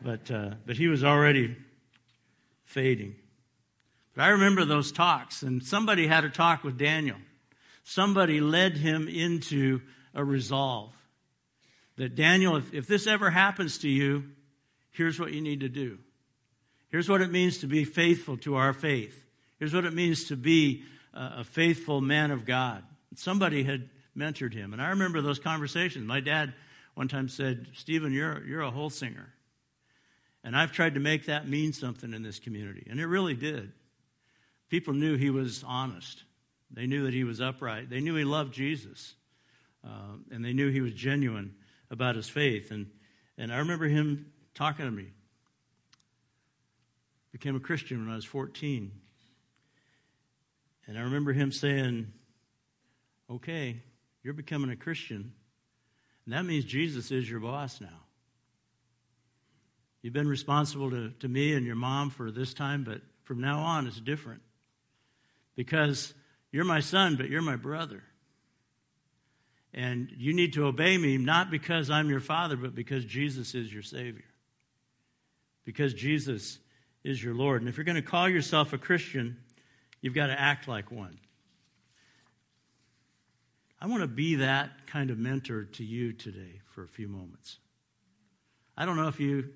But, 0.00 0.30
uh, 0.30 0.50
but 0.64 0.76
he 0.76 0.86
was 0.86 1.02
already 1.02 1.56
fading. 2.66 3.16
But 4.14 4.22
I 4.22 4.28
remember 4.28 4.64
those 4.64 4.92
talks, 4.92 5.42
and 5.42 5.60
somebody 5.60 6.06
had 6.06 6.24
a 6.24 6.30
talk 6.30 6.62
with 6.62 6.78
Daniel. 6.78 7.16
Somebody 7.82 8.40
led 8.40 8.76
him 8.76 9.08
into 9.08 9.80
a 10.14 10.24
resolve 10.24 10.92
that 11.96 12.14
Daniel, 12.14 12.56
if, 12.56 12.72
if 12.72 12.86
this 12.86 13.06
ever 13.06 13.30
happens 13.30 13.78
to 13.78 13.88
you, 13.88 14.24
here's 14.90 15.18
what 15.18 15.32
you 15.32 15.40
need 15.40 15.60
to 15.60 15.68
do. 15.68 15.98
Here's 16.88 17.08
what 17.08 17.20
it 17.20 17.30
means 17.30 17.58
to 17.58 17.66
be 17.66 17.84
faithful 17.84 18.36
to 18.38 18.56
our 18.56 18.72
faith. 18.72 19.24
Here's 19.58 19.74
what 19.74 19.84
it 19.84 19.94
means 19.94 20.24
to 20.24 20.36
be 20.36 20.84
a, 21.14 21.44
faithful 21.44 22.00
man 22.00 22.30
of 22.30 22.44
God. 22.44 22.82
Somebody 23.14 23.62
had 23.62 23.88
mentored 24.16 24.52
him. 24.52 24.72
And 24.72 24.82
I 24.82 24.90
remember 24.90 25.20
those 25.20 25.38
conversations. 25.38 26.06
My 26.06 26.20
dad 26.20 26.52
one 26.94 27.08
time 27.08 27.28
said, 27.28 27.68
Stephen, 27.74 28.12
you're, 28.12 28.44
you're 28.44 28.62
a 28.62 28.70
Holsinger. 28.70 29.26
And 30.44 30.56
I've 30.56 30.72
tried 30.72 30.94
to 30.94 31.00
make 31.00 31.26
that 31.26 31.48
mean 31.48 31.72
something 31.72 32.12
in 32.12 32.22
this 32.22 32.38
community, 32.38 32.86
and 32.90 32.98
it 32.98 33.06
really 33.06 33.34
did. 33.34 33.72
People 34.68 34.92
knew 34.92 35.16
he 35.16 35.30
was 35.30 35.64
honest, 35.66 36.24
they 36.70 36.86
knew 36.86 37.04
that 37.04 37.14
he 37.14 37.24
was 37.24 37.40
upright, 37.40 37.88
they 37.88 38.00
knew 38.00 38.16
he 38.16 38.24
loved 38.24 38.52
Jesus, 38.52 39.14
uh, 39.84 40.16
and 40.30 40.44
they 40.44 40.52
knew 40.52 40.70
he 40.70 40.80
was 40.80 40.92
genuine 40.94 41.54
about 41.92 42.16
his 42.16 42.28
faith. 42.28 42.72
And, 42.72 42.88
and 43.38 43.52
I 43.52 43.58
remember 43.58 43.86
him 43.86 44.32
talking 44.54 44.86
to 44.86 44.90
me. 44.90 45.06
Became 47.30 47.54
a 47.54 47.60
Christian 47.60 48.04
when 48.04 48.12
I 48.12 48.16
was 48.16 48.24
14. 48.24 48.90
And 50.88 50.98
I 50.98 51.02
remember 51.02 51.32
him 51.32 51.52
saying, 51.52 52.12
Okay, 53.30 53.80
you're 54.22 54.34
becoming 54.34 54.70
a 54.70 54.76
Christian, 54.76 55.32
and 56.26 56.34
that 56.34 56.44
means 56.44 56.64
Jesus 56.64 57.10
is 57.10 57.30
your 57.30 57.40
boss 57.40 57.80
now. 57.80 58.02
You've 60.02 60.12
been 60.12 60.28
responsible 60.28 60.90
to, 60.90 61.10
to 61.20 61.28
me 61.28 61.54
and 61.54 61.64
your 61.64 61.76
mom 61.76 62.10
for 62.10 62.30
this 62.30 62.52
time, 62.52 62.84
but 62.84 63.00
from 63.22 63.40
now 63.40 63.60
on, 63.60 63.86
it's 63.86 64.00
different. 64.00 64.42
because 65.54 66.12
you're 66.50 66.64
my 66.64 66.80
son, 66.80 67.16
but 67.16 67.30
you're 67.30 67.42
my 67.42 67.56
brother. 67.56 68.02
And 69.74 70.10
you 70.16 70.34
need 70.34 70.54
to 70.54 70.66
obey 70.66 70.98
me 70.98 71.16
not 71.16 71.50
because 71.50 71.88
I'm 71.88 72.10
your 72.10 72.20
father, 72.20 72.56
but 72.56 72.74
because 72.74 73.04
Jesus 73.04 73.54
is 73.54 73.72
your 73.72 73.82
Savior. 73.82 74.24
Because 75.64 75.94
Jesus 75.94 76.58
is 77.04 77.22
your 77.22 77.34
Lord. 77.34 77.62
And 77.62 77.68
if 77.68 77.76
you're 77.76 77.84
going 77.84 77.96
to 77.96 78.02
call 78.02 78.28
yourself 78.28 78.72
a 78.72 78.78
Christian, 78.78 79.38
you've 80.00 80.14
got 80.14 80.26
to 80.26 80.38
act 80.38 80.68
like 80.68 80.90
one. 80.90 81.18
I 83.80 83.86
want 83.86 84.02
to 84.02 84.08
be 84.08 84.36
that 84.36 84.86
kind 84.86 85.10
of 85.10 85.18
mentor 85.18 85.64
to 85.64 85.84
you 85.84 86.12
today 86.12 86.60
for 86.74 86.84
a 86.84 86.88
few 86.88 87.08
moments. 87.08 87.58
I 88.76 88.84
don't 88.84 88.96
know 88.96 89.08
if 89.08 89.18
you, 89.18 89.48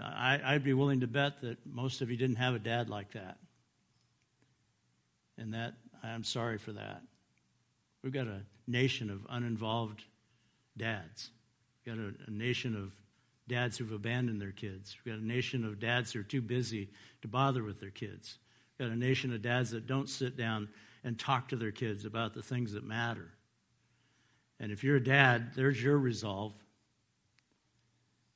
I, 0.00 0.52
would 0.52 0.64
be 0.64 0.74
willing 0.74 1.00
to 1.00 1.06
bet 1.06 1.40
that 1.40 1.58
most 1.66 2.00
of 2.00 2.10
you 2.10 2.16
didn't 2.16 2.36
have 2.36 2.54
a 2.54 2.58
dad 2.58 2.88
like 2.88 3.12
that. 3.12 3.38
And 5.38 5.54
that, 5.54 5.74
I'm 6.02 6.24
sorry 6.24 6.58
for 6.58 6.72
that. 6.72 7.02
We've 8.02 8.12
got 8.12 8.26
a 8.28 8.42
nation 8.66 9.10
of 9.10 9.26
uninvolved 9.28 10.04
dads. 10.76 11.30
We've 11.84 11.96
got 11.96 12.02
a, 12.02 12.12
a 12.26 12.30
nation 12.30 12.76
of 12.76 12.92
dads 13.48 13.78
who've 13.78 13.92
abandoned 13.92 14.40
their 14.40 14.52
kids. 14.52 14.96
We've 15.04 15.14
got 15.14 15.22
a 15.22 15.26
nation 15.26 15.64
of 15.64 15.78
dads 15.78 16.12
who 16.12 16.20
are 16.20 16.24
too 16.24 16.42
busy 16.42 16.88
to 17.22 17.28
bother 17.28 17.62
with 17.62 17.80
their 17.80 17.90
kids. 17.90 18.38
We've 18.78 18.88
got 18.88 18.94
a 18.94 18.98
nation 18.98 19.32
of 19.32 19.42
dads 19.42 19.70
that 19.70 19.86
don't 19.86 20.08
sit 20.08 20.36
down 20.36 20.68
and 21.04 21.18
talk 21.18 21.48
to 21.48 21.56
their 21.56 21.70
kids 21.70 22.04
about 22.04 22.34
the 22.34 22.42
things 22.42 22.72
that 22.72 22.84
matter. 22.84 23.30
And 24.58 24.72
if 24.72 24.82
you're 24.82 24.96
a 24.96 25.04
dad, 25.04 25.52
there's 25.54 25.80
your 25.80 25.98
resolve. 25.98 26.52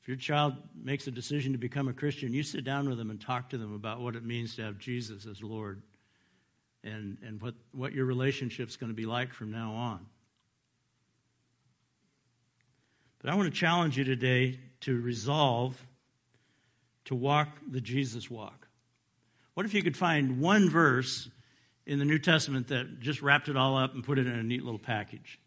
If 0.02 0.08
your 0.08 0.16
child 0.16 0.54
makes 0.75 1.06
a 1.06 1.10
decision 1.10 1.52
to 1.52 1.58
become 1.58 1.88
a 1.88 1.92
Christian, 1.92 2.32
you 2.32 2.42
sit 2.42 2.64
down 2.64 2.88
with 2.88 2.99
them 2.99 3.10
and 3.10 3.20
talk 3.20 3.50
to 3.50 3.58
them 3.58 3.75
about 3.75 4.00
what 4.00 4.16
it 4.16 4.25
means 4.25 4.54
to 4.56 4.62
have 4.62 4.78
Jesus 4.78 5.26
as 5.26 5.42
Lord 5.42 5.82
and, 6.84 7.18
and 7.26 7.40
what, 7.42 7.54
what 7.72 7.92
your 7.92 8.06
relationship's 8.06 8.76
going 8.76 8.90
to 8.90 8.96
be 8.96 9.06
like 9.06 9.34
from 9.34 9.50
now 9.50 9.72
on. 9.72 10.06
But 13.20 13.30
I 13.30 13.34
want 13.34 13.52
to 13.52 13.58
challenge 13.58 13.98
you 13.98 14.04
today 14.04 14.58
to 14.80 15.00
resolve 15.00 15.82
to 17.06 17.14
walk 17.14 17.48
the 17.68 17.80
Jesus 17.80 18.30
walk. 18.30 18.68
What 19.54 19.66
if 19.66 19.74
you 19.74 19.82
could 19.82 19.96
find 19.96 20.40
one 20.40 20.70
verse 20.70 21.28
in 21.84 21.98
the 21.98 22.04
New 22.04 22.18
Testament 22.18 22.68
that 22.68 23.00
just 23.00 23.20
wrapped 23.20 23.48
it 23.48 23.56
all 23.56 23.76
up 23.76 23.94
and 23.94 24.04
put 24.04 24.18
it 24.18 24.26
in 24.26 24.32
a 24.32 24.42
neat 24.42 24.62
little 24.62 24.78
package? 24.78 25.38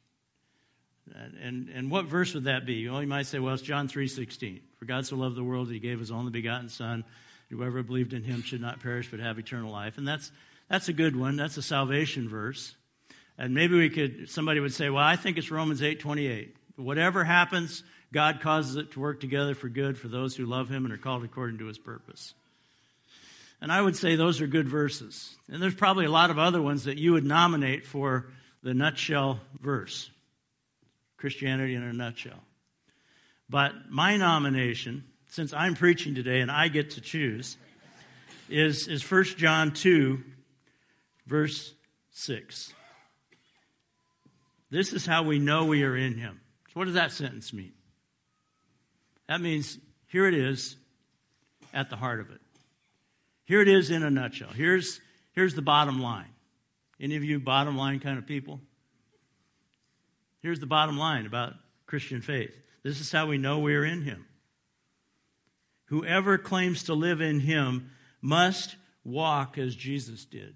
And, 1.41 1.69
and 1.69 1.91
what 1.91 2.05
verse 2.05 2.33
would 2.33 2.45
that 2.45 2.65
be? 2.65 2.87
Well, 2.87 3.01
you 3.01 3.07
might 3.07 3.25
say, 3.25 3.39
well, 3.39 3.53
it's 3.53 3.63
John 3.63 3.87
3.16. 3.87 4.61
For 4.77 4.85
God 4.85 5.05
so 5.05 5.15
loved 5.15 5.35
the 5.35 5.43
world 5.43 5.69
that 5.69 5.73
he 5.73 5.79
gave 5.79 5.99
his 5.99 6.11
only 6.11 6.31
begotten 6.31 6.69
Son. 6.69 7.03
Whoever 7.49 7.83
believed 7.83 8.13
in 8.13 8.23
him 8.23 8.41
should 8.41 8.61
not 8.61 8.81
perish 8.81 9.09
but 9.09 9.19
have 9.19 9.37
eternal 9.39 9.71
life. 9.71 9.97
And 9.97 10.07
that's, 10.07 10.31
that's 10.69 10.89
a 10.89 10.93
good 10.93 11.15
one. 11.15 11.35
That's 11.35 11.57
a 11.57 11.61
salvation 11.61 12.29
verse. 12.29 12.75
And 13.37 13.53
maybe 13.53 13.77
we 13.77 13.89
could, 13.89 14.29
somebody 14.29 14.59
would 14.59 14.73
say, 14.73 14.89
well, 14.89 15.03
I 15.03 15.15
think 15.15 15.37
it's 15.37 15.51
Romans 15.51 15.81
8.28. 15.81 16.51
Whatever 16.75 17.23
happens, 17.23 17.83
God 18.11 18.41
causes 18.41 18.75
it 18.75 18.91
to 18.91 18.99
work 18.99 19.19
together 19.19 19.55
for 19.55 19.69
good 19.69 19.97
for 19.97 20.07
those 20.07 20.35
who 20.35 20.45
love 20.45 20.69
him 20.69 20.85
and 20.85 20.93
are 20.93 20.97
called 20.97 21.23
according 21.23 21.59
to 21.59 21.65
his 21.65 21.77
purpose. 21.77 22.33
And 23.61 23.71
I 23.71 23.81
would 23.81 23.95
say 23.95 24.15
those 24.15 24.41
are 24.41 24.47
good 24.47 24.67
verses. 24.67 25.35
And 25.49 25.61
there's 25.61 25.75
probably 25.75 26.05
a 26.05 26.11
lot 26.11 26.29
of 26.29 26.37
other 26.37 26.61
ones 26.61 26.83
that 26.83 26.97
you 26.97 27.13
would 27.13 27.23
nominate 27.23 27.85
for 27.85 28.25
the 28.61 28.73
nutshell 28.73 29.39
verse. 29.61 30.09
Christianity 31.17 31.73
in 31.75 31.83
a 31.83 31.93
nutshell. 31.93 32.43
But 33.49 33.89
my 33.89 34.17
nomination, 34.17 35.05
since 35.29 35.53
I'm 35.53 35.75
preaching 35.75 36.15
today 36.15 36.41
and 36.41 36.51
I 36.51 36.67
get 36.67 36.91
to 36.91 37.01
choose, 37.01 37.55
is, 38.49 38.87
is 38.87 39.09
1 39.09 39.23
John 39.37 39.71
2, 39.71 40.21
verse 41.25 41.73
6. 42.11 42.73
This 44.69 44.91
is 44.91 45.05
how 45.05 45.23
we 45.23 45.39
know 45.39 45.65
we 45.65 45.83
are 45.83 45.95
in 45.95 46.17
him. 46.17 46.41
So 46.73 46.79
what 46.79 46.85
does 46.85 46.95
that 46.95 47.11
sentence 47.11 47.53
mean? 47.53 47.73
That 49.27 49.41
means 49.41 49.77
here 50.07 50.25
it 50.25 50.33
is 50.33 50.75
at 51.71 51.91
the 51.91 51.95
heart 51.95 52.19
of 52.19 52.31
it. 52.31 52.41
Here 53.45 53.61
it 53.61 53.67
is 53.67 53.91
in 53.91 54.01
a 54.01 54.09
nutshell. 54.09 54.49
Here's, 54.49 54.99
here's 55.33 55.53
the 55.53 55.61
bottom 55.61 56.01
line. 56.01 56.29
Any 56.99 57.15
of 57.15 57.23
you 57.23 57.39
bottom 57.39 57.77
line 57.77 57.99
kind 57.99 58.17
of 58.17 58.25
people? 58.25 58.59
Here's 60.41 60.59
the 60.59 60.65
bottom 60.65 60.97
line 60.97 61.27
about 61.27 61.53
Christian 61.85 62.21
faith 62.21 62.55
this 62.81 62.99
is 62.99 63.11
how 63.11 63.27
we 63.27 63.37
know 63.37 63.59
we 63.59 63.75
are 63.75 63.85
in 63.85 64.01
Him. 64.01 64.25
Whoever 65.85 66.37
claims 66.37 66.83
to 66.83 66.93
live 66.93 67.21
in 67.21 67.39
Him 67.39 67.91
must 68.21 68.75
walk 69.05 69.57
as 69.57 69.75
Jesus 69.75 70.25
did. 70.25 70.55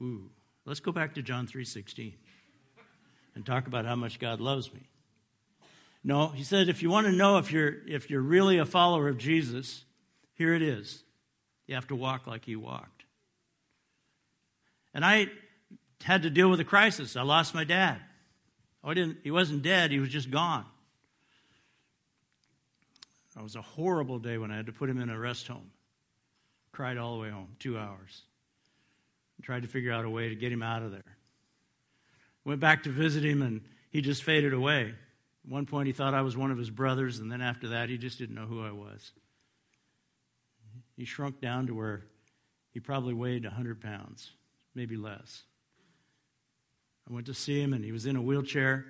Ooh, 0.00 0.30
let's 0.64 0.80
go 0.80 0.90
back 0.90 1.14
to 1.14 1.22
John 1.22 1.46
3:16 1.46 2.14
and 3.38 3.46
talk 3.46 3.66
about 3.66 3.86
how 3.86 3.96
much 3.96 4.18
God 4.18 4.40
loves 4.40 4.74
me. 4.74 4.80
No, 6.04 6.28
he 6.28 6.42
said 6.42 6.68
if 6.68 6.82
you 6.82 6.90
want 6.90 7.06
to 7.06 7.12
know 7.12 7.38
if 7.38 7.52
you're 7.52 7.72
if 7.86 8.10
you're 8.10 8.20
really 8.20 8.58
a 8.58 8.66
follower 8.66 9.08
of 9.08 9.16
Jesus, 9.16 9.84
here 10.34 10.54
it 10.54 10.62
is. 10.62 11.02
You 11.66 11.76
have 11.76 11.86
to 11.88 11.96
walk 11.96 12.26
like 12.26 12.44
he 12.44 12.56
walked. 12.56 13.04
And 14.92 15.04
I 15.04 15.28
had 16.02 16.22
to 16.22 16.30
deal 16.30 16.50
with 16.50 16.58
a 16.58 16.64
crisis. 16.64 17.14
I 17.14 17.22
lost 17.22 17.54
my 17.54 17.64
dad. 17.64 17.98
Oh, 18.82 18.90
I 18.90 18.94
didn't, 18.94 19.18
he 19.22 19.30
wasn't 19.30 19.62
dead, 19.62 19.90
he 19.92 20.00
was 20.00 20.08
just 20.08 20.30
gone. 20.30 20.64
It 23.36 23.42
was 23.42 23.54
a 23.54 23.62
horrible 23.62 24.18
day 24.18 24.36
when 24.36 24.50
I 24.50 24.56
had 24.56 24.66
to 24.66 24.72
put 24.72 24.90
him 24.90 25.00
in 25.00 25.10
a 25.10 25.18
rest 25.18 25.46
home. 25.46 25.70
Cried 26.72 26.98
all 26.98 27.14
the 27.14 27.22
way 27.22 27.30
home, 27.30 27.54
two 27.60 27.78
hours. 27.78 28.22
Tried 29.42 29.62
to 29.62 29.68
figure 29.68 29.92
out 29.92 30.04
a 30.04 30.10
way 30.10 30.30
to 30.30 30.34
get 30.34 30.50
him 30.50 30.64
out 30.64 30.82
of 30.82 30.90
there. 30.90 31.17
Went 32.48 32.60
back 32.60 32.84
to 32.84 32.88
visit 32.88 33.26
him, 33.26 33.42
and 33.42 33.60
he 33.90 34.00
just 34.00 34.22
faded 34.22 34.54
away. 34.54 34.94
At 35.44 35.50
one 35.50 35.66
point, 35.66 35.86
he 35.86 35.92
thought 35.92 36.14
I 36.14 36.22
was 36.22 36.34
one 36.34 36.50
of 36.50 36.56
his 36.56 36.70
brothers, 36.70 37.18
and 37.18 37.30
then 37.30 37.42
after 37.42 37.68
that, 37.68 37.90
he 37.90 37.98
just 37.98 38.16
didn't 38.16 38.34
know 38.34 38.46
who 38.46 38.64
I 38.64 38.70
was. 38.70 39.12
He 40.96 41.04
shrunk 41.04 41.42
down 41.42 41.66
to 41.66 41.74
where 41.74 42.06
he 42.70 42.80
probably 42.80 43.12
weighed 43.12 43.44
100 43.44 43.82
pounds, 43.82 44.30
maybe 44.74 44.96
less. 44.96 45.42
I 47.06 47.12
went 47.12 47.26
to 47.26 47.34
see 47.34 47.60
him, 47.60 47.74
and 47.74 47.84
he 47.84 47.92
was 47.92 48.06
in 48.06 48.16
a 48.16 48.22
wheelchair, 48.22 48.86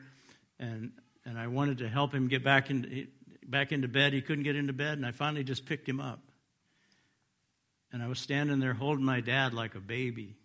and 0.61 0.93
and 1.25 1.37
I 1.37 1.49
wanted 1.49 1.79
to 1.79 1.88
help 1.88 2.15
him 2.15 2.29
get 2.29 2.45
back 2.45 2.71
into 2.71 3.09
back 3.45 3.73
into 3.73 3.88
bed. 3.88 4.12
He 4.12 4.23
couldn't 4.23 4.45
get 4.45 4.55
into 4.55 4.73
bed, 4.73 4.99
and 4.99 5.05
I 5.05 5.11
finally 5.11 5.43
just 5.43 5.67
picked 5.67 5.88
him 5.88 5.99
up. 5.99 6.21
And 7.93 8.05
I 8.05 8.07
was 8.07 8.21
standing 8.21 8.61
there 8.61 8.75
holding 8.75 9.05
my 9.05 9.21
dad 9.21 9.53
like 9.53 9.75
a 9.75 9.81
baby. 9.81 10.37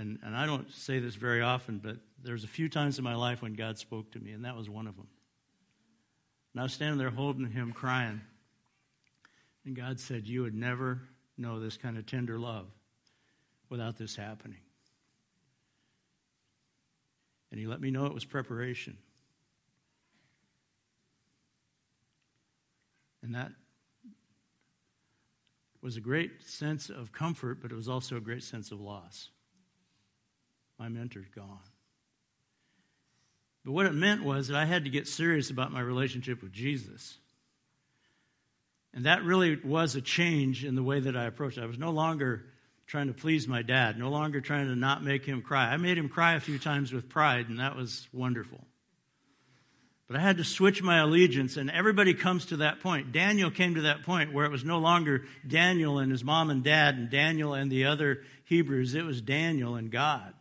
And 0.00 0.18
and 0.22 0.34
I 0.34 0.46
don't 0.46 0.72
say 0.72 0.98
this 0.98 1.14
very 1.14 1.42
often, 1.42 1.78
but 1.78 1.96
there's 2.22 2.42
a 2.42 2.48
few 2.48 2.70
times 2.70 2.96
in 2.96 3.04
my 3.04 3.14
life 3.14 3.42
when 3.42 3.52
God 3.52 3.76
spoke 3.76 4.12
to 4.12 4.18
me, 4.18 4.32
and 4.32 4.46
that 4.46 4.56
was 4.56 4.66
one 4.66 4.86
of 4.86 4.96
them. 4.96 5.08
And 6.54 6.60
I 6.60 6.62
was 6.62 6.72
standing 6.72 6.96
there 6.96 7.10
holding 7.10 7.50
him, 7.50 7.72
crying. 7.72 8.22
And 9.66 9.76
God 9.76 10.00
said, 10.00 10.26
You 10.26 10.40
would 10.40 10.54
never 10.54 11.02
know 11.36 11.60
this 11.60 11.76
kind 11.76 11.98
of 11.98 12.06
tender 12.06 12.38
love 12.38 12.66
without 13.68 13.98
this 13.98 14.16
happening. 14.16 14.60
And 17.50 17.60
he 17.60 17.66
let 17.66 17.82
me 17.82 17.90
know 17.90 18.06
it 18.06 18.14
was 18.14 18.24
preparation. 18.24 18.96
And 23.22 23.34
that 23.34 23.52
was 25.82 25.98
a 25.98 26.00
great 26.00 26.42
sense 26.42 26.88
of 26.88 27.12
comfort, 27.12 27.60
but 27.60 27.70
it 27.70 27.74
was 27.74 27.88
also 27.88 28.16
a 28.16 28.20
great 28.20 28.42
sense 28.42 28.72
of 28.72 28.80
loss. 28.80 29.28
My 30.80 30.88
mentor's 30.88 31.28
gone. 31.36 31.58
But 33.66 33.72
what 33.72 33.84
it 33.84 33.92
meant 33.92 34.24
was 34.24 34.48
that 34.48 34.56
I 34.56 34.64
had 34.64 34.84
to 34.84 34.90
get 34.90 35.06
serious 35.06 35.50
about 35.50 35.72
my 35.72 35.80
relationship 35.80 36.42
with 36.42 36.52
Jesus. 36.52 37.18
And 38.94 39.04
that 39.04 39.22
really 39.22 39.56
was 39.62 39.94
a 39.94 40.00
change 40.00 40.64
in 40.64 40.76
the 40.76 40.82
way 40.82 40.98
that 40.98 41.14
I 41.14 41.26
approached 41.26 41.58
it. 41.58 41.62
I 41.62 41.66
was 41.66 41.78
no 41.78 41.90
longer 41.90 42.46
trying 42.86 43.08
to 43.08 43.12
please 43.12 43.46
my 43.46 43.60
dad, 43.60 43.98
no 43.98 44.08
longer 44.08 44.40
trying 44.40 44.68
to 44.68 44.74
not 44.74 45.04
make 45.04 45.26
him 45.26 45.42
cry. 45.42 45.66
I 45.66 45.76
made 45.76 45.98
him 45.98 46.08
cry 46.08 46.34
a 46.34 46.40
few 46.40 46.58
times 46.58 46.94
with 46.94 47.10
pride, 47.10 47.50
and 47.50 47.60
that 47.60 47.76
was 47.76 48.08
wonderful. 48.10 48.64
But 50.08 50.16
I 50.16 50.22
had 50.22 50.38
to 50.38 50.44
switch 50.44 50.82
my 50.82 50.98
allegiance, 50.98 51.58
and 51.58 51.70
everybody 51.70 52.14
comes 52.14 52.46
to 52.46 52.56
that 52.56 52.80
point. 52.80 53.12
Daniel 53.12 53.50
came 53.50 53.74
to 53.74 53.82
that 53.82 54.02
point 54.02 54.32
where 54.32 54.46
it 54.46 54.50
was 54.50 54.64
no 54.64 54.78
longer 54.78 55.26
Daniel 55.46 55.98
and 55.98 56.10
his 56.10 56.24
mom 56.24 56.48
and 56.48 56.64
dad, 56.64 56.96
and 56.96 57.10
Daniel 57.10 57.52
and 57.52 57.70
the 57.70 57.84
other 57.84 58.22
Hebrews. 58.46 58.94
It 58.94 59.04
was 59.04 59.20
Daniel 59.20 59.76
and 59.76 59.90
God. 59.92 60.32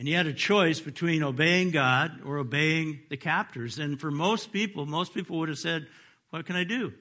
And 0.00 0.08
he 0.08 0.14
had 0.14 0.26
a 0.26 0.32
choice 0.32 0.80
between 0.80 1.22
obeying 1.22 1.72
God 1.72 2.22
or 2.24 2.38
obeying 2.38 3.00
the 3.10 3.18
captors. 3.18 3.78
And 3.78 4.00
for 4.00 4.10
most 4.10 4.50
people, 4.50 4.86
most 4.86 5.12
people 5.12 5.38
would 5.40 5.50
have 5.50 5.58
said, 5.58 5.88
What 6.30 6.46
can 6.46 6.56
I 6.56 6.64
do? 6.64 6.94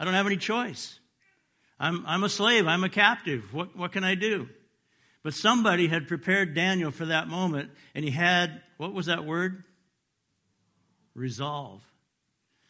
I 0.00 0.06
don't 0.06 0.14
have 0.14 0.24
any 0.24 0.38
choice. 0.38 0.98
I'm, 1.78 2.02
I'm 2.06 2.24
a 2.24 2.30
slave. 2.30 2.66
I'm 2.66 2.84
a 2.84 2.88
captive. 2.88 3.52
What, 3.52 3.76
what 3.76 3.92
can 3.92 4.02
I 4.02 4.14
do? 4.14 4.48
But 5.22 5.34
somebody 5.34 5.86
had 5.86 6.08
prepared 6.08 6.54
Daniel 6.54 6.90
for 6.90 7.04
that 7.04 7.28
moment, 7.28 7.70
and 7.94 8.02
he 8.02 8.10
had, 8.10 8.62
what 8.78 8.94
was 8.94 9.04
that 9.04 9.26
word? 9.26 9.62
Resolve. 11.14 11.82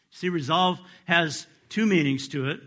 See, 0.09 0.27
resolve 0.27 0.77
has 1.05 1.47
two 1.69 1.85
meanings 1.85 2.27
to 2.27 2.49
it. 2.49 2.59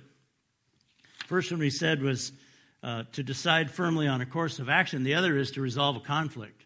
First 1.27 1.53
one 1.53 1.61
he 1.61 1.69
said 1.69 2.01
was 2.01 2.33
uh, 2.83 3.05
to 3.13 3.23
decide 3.23 3.71
firmly 3.71 4.07
on 4.07 4.21
a 4.21 4.27
course 4.27 4.59
of 4.59 4.69
action, 4.69 5.03
the 5.03 5.15
other 5.15 5.37
is 5.37 5.51
to 5.53 5.61
resolve 5.61 5.97
a 5.97 6.01
conflict. 6.01 6.65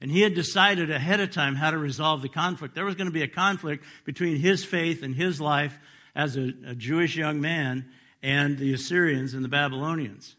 And 0.00 0.10
he 0.10 0.20
had 0.20 0.34
decided 0.34 0.90
ahead 0.90 1.20
of 1.20 1.32
time 1.32 1.56
how 1.56 1.70
to 1.70 1.78
resolve 1.78 2.22
the 2.22 2.28
conflict. 2.28 2.74
There 2.74 2.84
was 2.84 2.94
going 2.94 3.06
to 3.06 3.12
be 3.12 3.22
a 3.22 3.28
conflict 3.28 3.84
between 4.04 4.36
his 4.36 4.64
faith 4.64 5.02
and 5.02 5.14
his 5.14 5.40
life 5.40 5.78
as 6.14 6.36
a, 6.36 6.52
a 6.66 6.74
Jewish 6.74 7.16
young 7.16 7.40
man 7.40 7.86
and 8.22 8.58
the 8.58 8.74
Assyrians 8.74 9.34
and 9.34 9.44
the 9.44 9.48
Babylonians. 9.48 10.36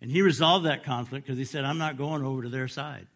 And 0.00 0.10
he 0.10 0.22
resolved 0.22 0.66
that 0.66 0.84
conflict 0.84 1.26
because 1.26 1.38
he 1.38 1.44
said, 1.44 1.64
I'm 1.64 1.78
not 1.78 1.96
going 1.96 2.24
over 2.24 2.42
to 2.42 2.48
their 2.48 2.68
side. 2.68 3.06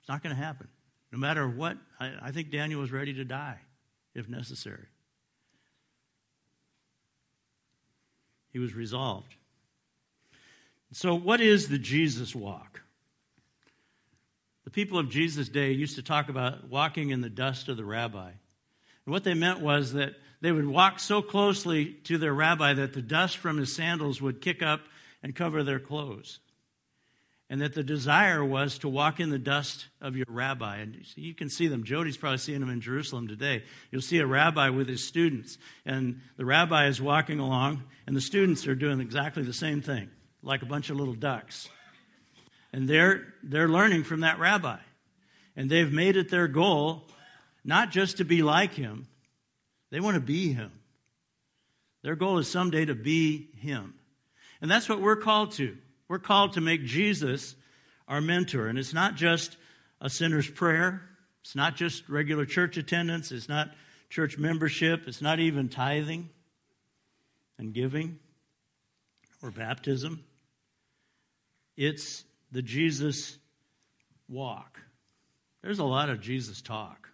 It's 0.00 0.08
not 0.08 0.22
going 0.22 0.34
to 0.34 0.42
happen. 0.42 0.68
No 1.12 1.18
matter 1.18 1.48
what, 1.48 1.78
I, 1.98 2.12
I 2.20 2.32
think 2.32 2.50
Daniel 2.50 2.80
was 2.80 2.92
ready 2.92 3.14
to 3.14 3.24
die 3.24 3.58
if 4.14 4.28
necessary. 4.28 4.86
He 8.54 8.60
was 8.60 8.72
resolved. 8.72 9.34
So, 10.92 11.16
what 11.16 11.40
is 11.40 11.68
the 11.68 11.76
Jesus 11.76 12.36
walk? 12.36 12.82
The 14.62 14.70
people 14.70 14.96
of 14.96 15.10
Jesus' 15.10 15.48
day 15.48 15.72
used 15.72 15.96
to 15.96 16.04
talk 16.04 16.28
about 16.28 16.68
walking 16.68 17.10
in 17.10 17.20
the 17.20 17.28
dust 17.28 17.68
of 17.68 17.76
the 17.76 17.84
rabbi. 17.84 18.28
And 18.28 19.12
what 19.12 19.24
they 19.24 19.34
meant 19.34 19.60
was 19.60 19.94
that 19.94 20.14
they 20.40 20.52
would 20.52 20.68
walk 20.68 21.00
so 21.00 21.20
closely 21.20 21.94
to 22.04 22.16
their 22.16 22.32
rabbi 22.32 22.74
that 22.74 22.92
the 22.92 23.02
dust 23.02 23.38
from 23.38 23.58
his 23.58 23.74
sandals 23.74 24.22
would 24.22 24.40
kick 24.40 24.62
up 24.62 24.82
and 25.20 25.34
cover 25.34 25.64
their 25.64 25.80
clothes. 25.80 26.38
And 27.54 27.62
that 27.62 27.72
the 27.72 27.84
desire 27.84 28.44
was 28.44 28.78
to 28.78 28.88
walk 28.88 29.20
in 29.20 29.30
the 29.30 29.38
dust 29.38 29.86
of 30.00 30.16
your 30.16 30.26
rabbi. 30.28 30.78
And 30.78 30.96
you 31.14 31.34
can 31.34 31.48
see 31.48 31.68
them. 31.68 31.84
Jody's 31.84 32.16
probably 32.16 32.38
seeing 32.38 32.58
them 32.58 32.68
in 32.68 32.80
Jerusalem 32.80 33.28
today. 33.28 33.62
You'll 33.92 34.02
see 34.02 34.18
a 34.18 34.26
rabbi 34.26 34.70
with 34.70 34.88
his 34.88 35.06
students. 35.06 35.56
And 35.86 36.20
the 36.36 36.44
rabbi 36.44 36.88
is 36.88 37.00
walking 37.00 37.38
along, 37.38 37.84
and 38.08 38.16
the 38.16 38.20
students 38.20 38.66
are 38.66 38.74
doing 38.74 38.98
exactly 38.98 39.44
the 39.44 39.52
same 39.52 39.82
thing, 39.82 40.10
like 40.42 40.62
a 40.62 40.66
bunch 40.66 40.90
of 40.90 40.96
little 40.96 41.14
ducks. 41.14 41.68
And 42.72 42.88
they're, 42.88 43.24
they're 43.44 43.68
learning 43.68 44.02
from 44.02 44.22
that 44.22 44.40
rabbi. 44.40 44.78
And 45.54 45.70
they've 45.70 45.92
made 45.92 46.16
it 46.16 46.30
their 46.30 46.48
goal 46.48 47.06
not 47.64 47.92
just 47.92 48.16
to 48.16 48.24
be 48.24 48.42
like 48.42 48.74
him, 48.74 49.06
they 49.92 50.00
want 50.00 50.16
to 50.16 50.20
be 50.20 50.52
him. 50.52 50.72
Their 52.02 52.16
goal 52.16 52.38
is 52.38 52.48
someday 52.48 52.84
to 52.86 52.96
be 52.96 53.50
him. 53.58 53.94
And 54.60 54.68
that's 54.68 54.88
what 54.88 55.00
we're 55.00 55.14
called 55.14 55.52
to. 55.52 55.76
We're 56.08 56.18
called 56.18 56.54
to 56.54 56.60
make 56.60 56.84
Jesus 56.84 57.54
our 58.06 58.20
mentor. 58.20 58.68
And 58.68 58.78
it's 58.78 58.92
not 58.92 59.14
just 59.14 59.56
a 60.00 60.10
sinner's 60.10 60.48
prayer, 60.48 61.02
it's 61.42 61.54
not 61.54 61.76
just 61.76 62.08
regular 62.08 62.44
church 62.44 62.76
attendance, 62.76 63.32
it's 63.32 63.48
not 63.48 63.70
church 64.10 64.38
membership, 64.38 65.04
it's 65.06 65.22
not 65.22 65.40
even 65.40 65.68
tithing 65.68 66.28
and 67.58 67.72
giving 67.72 68.18
or 69.42 69.50
baptism. 69.50 70.24
It's 71.76 72.24
the 72.52 72.62
Jesus 72.62 73.38
walk. 74.28 74.80
There's 75.62 75.78
a 75.78 75.84
lot 75.84 76.10
of 76.10 76.20
Jesus 76.20 76.60
talk. 76.60 77.08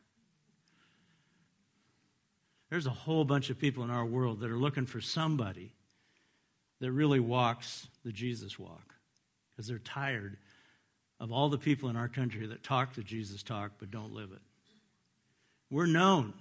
There's 2.68 2.86
a 2.86 2.90
whole 2.90 3.24
bunch 3.24 3.50
of 3.50 3.58
people 3.58 3.82
in 3.82 3.90
our 3.90 4.04
world 4.04 4.40
that 4.40 4.50
are 4.50 4.58
looking 4.58 4.86
for 4.86 5.00
somebody 5.00 5.72
that 6.80 6.92
really 6.92 7.20
walks 7.20 7.86
the 8.04 8.12
Jesus 8.12 8.58
walk 8.58 8.94
because 9.50 9.68
they're 9.68 9.78
tired 9.78 10.36
of 11.18 11.30
all 11.30 11.48
the 11.48 11.58
people 11.58 11.88
in 11.90 11.96
our 11.96 12.08
country 12.08 12.46
that 12.46 12.62
talk 12.62 12.94
the 12.94 13.02
Jesus 13.02 13.42
talk 13.42 13.72
but 13.78 13.90
don't 13.90 14.14
live 14.14 14.32
it. 14.32 14.40
We're 15.70 15.86
known, 15.86 16.32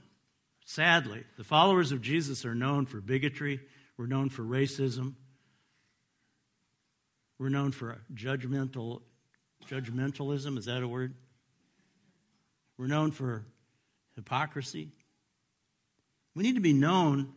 sadly, 0.66 1.24
the 1.38 1.44
followers 1.44 1.92
of 1.92 2.02
Jesus 2.02 2.46
are 2.46 2.56
known 2.56 2.86
for 2.86 3.02
bigotry, 3.02 3.60
we're 3.98 4.08
known 4.08 4.30
for 4.30 4.44
racism, 4.44 5.14
we're 7.38 7.50
known 7.50 7.72
for 7.72 8.00
judgmental 8.14 9.02
judgmentalism, 9.68 10.58
is 10.58 10.66
that 10.66 10.82
a 10.82 10.88
word? 10.88 11.14
We're 12.78 12.88
known 12.88 13.12
for 13.12 13.46
hypocrisy. 14.16 14.90
We 16.34 16.44
need 16.44 16.56
to 16.56 16.62
be 16.62 16.74
known 16.74 17.34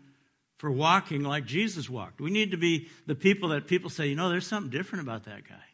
for 0.63 0.71
walking 0.71 1.25
like 1.25 1.45
Jesus 1.45 1.91
walked. 1.91 2.21
We 2.21 2.31
need 2.31 2.53
to 2.53 2.57
be 2.57 2.89
the 3.09 3.17
people 3.17 3.49
that 3.49 3.67
people 3.67 3.91
say, 3.91 4.07
you 4.07 4.15
know, 4.15 4.29
there's 4.29 4.47
something 4.47 4.71
different 4.71 5.03
about 5.03 5.25
that 5.25 5.43
guy. 5.49 5.65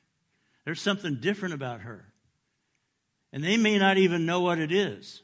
There's 0.65 0.81
something 0.81 1.17
different 1.17 1.53
about 1.53 1.83
her. 1.83 2.07
And 3.31 3.45
they 3.45 3.59
may 3.59 3.77
not 3.77 3.99
even 3.99 4.25
know 4.25 4.41
what 4.41 4.59
it 4.59 4.73
is, 4.73 5.21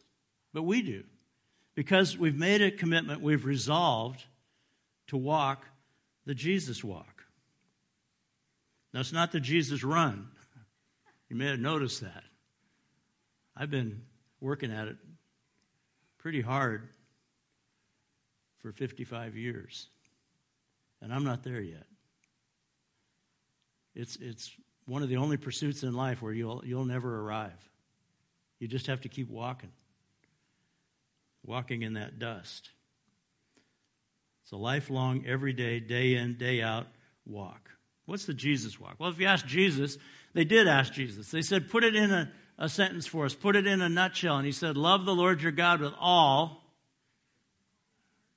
but 0.52 0.64
we 0.64 0.82
do. 0.82 1.04
Because 1.74 2.18
we've 2.18 2.36
made 2.36 2.60
a 2.60 2.70
commitment, 2.70 3.22
we've 3.22 3.46
resolved 3.46 4.22
to 5.06 5.16
walk 5.16 5.64
the 6.26 6.34
Jesus 6.34 6.84
walk. 6.84 7.24
Now, 8.92 9.00
it's 9.00 9.14
not 9.14 9.32
the 9.32 9.40
Jesus 9.40 9.82
run. 9.82 10.28
You 11.30 11.36
may 11.36 11.46
have 11.46 11.58
noticed 11.58 12.02
that. 12.02 12.24
I've 13.56 13.70
been 13.70 14.02
working 14.42 14.70
at 14.70 14.88
it 14.88 14.98
pretty 16.18 16.42
hard 16.42 16.90
for 18.64 18.72
55 18.72 19.36
years. 19.36 19.88
And 21.02 21.12
I'm 21.12 21.22
not 21.22 21.44
there 21.44 21.60
yet. 21.60 21.84
It's, 23.94 24.16
it's 24.16 24.50
one 24.86 25.02
of 25.02 25.10
the 25.10 25.18
only 25.18 25.36
pursuits 25.36 25.82
in 25.82 25.92
life 25.92 26.22
where 26.22 26.32
you'll, 26.32 26.62
you'll 26.64 26.86
never 26.86 27.20
arrive. 27.20 27.52
You 28.58 28.66
just 28.66 28.86
have 28.86 29.02
to 29.02 29.10
keep 29.10 29.28
walking, 29.28 29.68
walking 31.44 31.82
in 31.82 31.92
that 31.92 32.18
dust. 32.18 32.70
It's 34.44 34.52
a 34.52 34.56
lifelong, 34.56 35.26
everyday, 35.26 35.78
day 35.80 36.14
in, 36.14 36.38
day 36.38 36.62
out 36.62 36.86
walk. 37.26 37.68
What's 38.06 38.24
the 38.24 38.32
Jesus 38.32 38.80
walk? 38.80 38.94
Well, 38.98 39.10
if 39.10 39.20
you 39.20 39.26
ask 39.26 39.44
Jesus, 39.44 39.98
they 40.32 40.44
did 40.44 40.68
ask 40.68 40.90
Jesus. 40.90 41.30
They 41.30 41.42
said, 41.42 41.68
put 41.68 41.84
it 41.84 41.94
in 41.94 42.10
a, 42.10 42.32
a 42.58 42.70
sentence 42.70 43.06
for 43.06 43.26
us, 43.26 43.34
put 43.34 43.56
it 43.56 43.66
in 43.66 43.82
a 43.82 43.90
nutshell. 43.90 44.38
And 44.38 44.46
he 44.46 44.52
said, 44.52 44.78
Love 44.78 45.04
the 45.04 45.14
Lord 45.14 45.42
your 45.42 45.52
God 45.52 45.82
with 45.82 45.92
all 46.00 46.63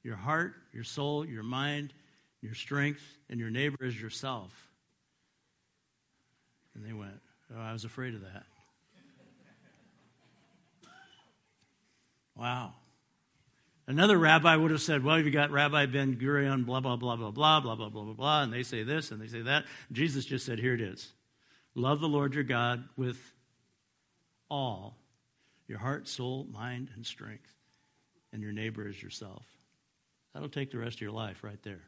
your 0.08 0.15
heart, 0.15 0.54
your 0.72 0.86
soul, 0.86 1.26
your 1.26 1.43
mind, 1.43 1.93
your 2.41 2.54
strength, 2.54 3.04
and 3.30 3.41
your 3.41 3.50
neighbor 3.50 3.84
as 3.84 4.00
yourself. 4.00 4.54
And 6.74 6.86
they 6.86 6.93
went, 6.93 7.20
Oh, 7.54 7.60
I 7.60 7.74
was 7.74 7.84
afraid 7.84 8.15
of 8.15 8.22
that. 8.22 8.46
Wow. 12.38 12.74
Another 13.86 14.17
rabbi 14.17 14.56
would 14.56 14.72
have 14.72 14.82
said, 14.82 15.04
Well, 15.04 15.20
you 15.20 15.30
got 15.30 15.52
Rabbi 15.52 15.88
Ben 15.88 16.15
Gurion, 16.15 16.65
blah, 16.65 16.80
blah, 16.80 16.96
blah, 16.96 17.17
blah, 17.17 17.32
blah, 17.32 17.60
blah, 17.60 17.76
blah, 17.76 17.89
blah, 17.89 18.04
blah, 18.04 18.13
blah, 18.13 18.43
and 18.43 18.54
they 18.54 18.63
say 18.63 18.84
this 18.84 19.12
and 19.12 19.22
they 19.22 19.28
say 19.28 19.41
that. 19.41 19.65
Jesus 19.91 20.24
just 20.24 20.46
said, 20.46 20.58
Here 20.58 20.74
it 20.74 20.82
is. 20.82 21.12
Love 21.76 22.00
the 22.00 22.08
Lord 22.08 22.34
your 22.34 22.46
God 22.46 22.86
with 22.96 23.20
all 24.50 24.96
your 25.67 25.80
heart, 25.80 26.08
soul, 26.08 26.48
mind, 26.50 26.91
and 26.96 27.06
strength, 27.06 27.54
and 28.32 28.41
your 28.41 28.54
neighbor 28.54 28.88
as 28.88 29.04
yourself. 29.04 29.43
That'll 30.34 30.50
take 30.50 30.72
the 30.72 30.78
rest 30.78 30.98
of 30.98 31.02
your 31.02 31.12
life 31.12 31.44
right 31.44 31.62
there. 31.63 31.82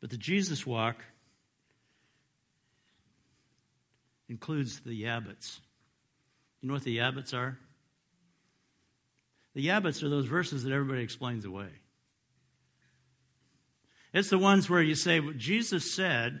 But 0.00 0.10
the 0.10 0.16
Jesus 0.16 0.66
walk 0.66 0.96
includes 4.28 4.80
the 4.80 5.02
Yabbits. 5.02 5.58
You 6.60 6.68
know 6.68 6.74
what 6.74 6.84
the 6.84 6.98
Yabbits 6.98 7.34
are? 7.34 7.58
The 9.54 9.66
Yabbits 9.66 10.02
are 10.02 10.08
those 10.08 10.26
verses 10.26 10.64
that 10.64 10.72
everybody 10.72 11.02
explains 11.02 11.44
away. 11.44 11.68
It's 14.12 14.30
the 14.30 14.38
ones 14.38 14.70
where 14.70 14.82
you 14.82 14.94
say 14.94 15.20
what 15.20 15.38
Jesus 15.38 15.92
said, 15.92 16.40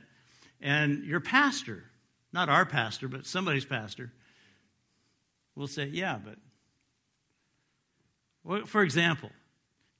and 0.60 1.04
your 1.04 1.20
pastor, 1.20 1.84
not 2.32 2.48
our 2.48 2.64
pastor, 2.64 3.08
but 3.08 3.26
somebody's 3.26 3.64
pastor, 3.64 4.12
will 5.56 5.66
say, 5.66 5.86
Yeah, 5.86 6.18
but 6.24 6.36
for 8.66 8.82
example, 8.82 9.30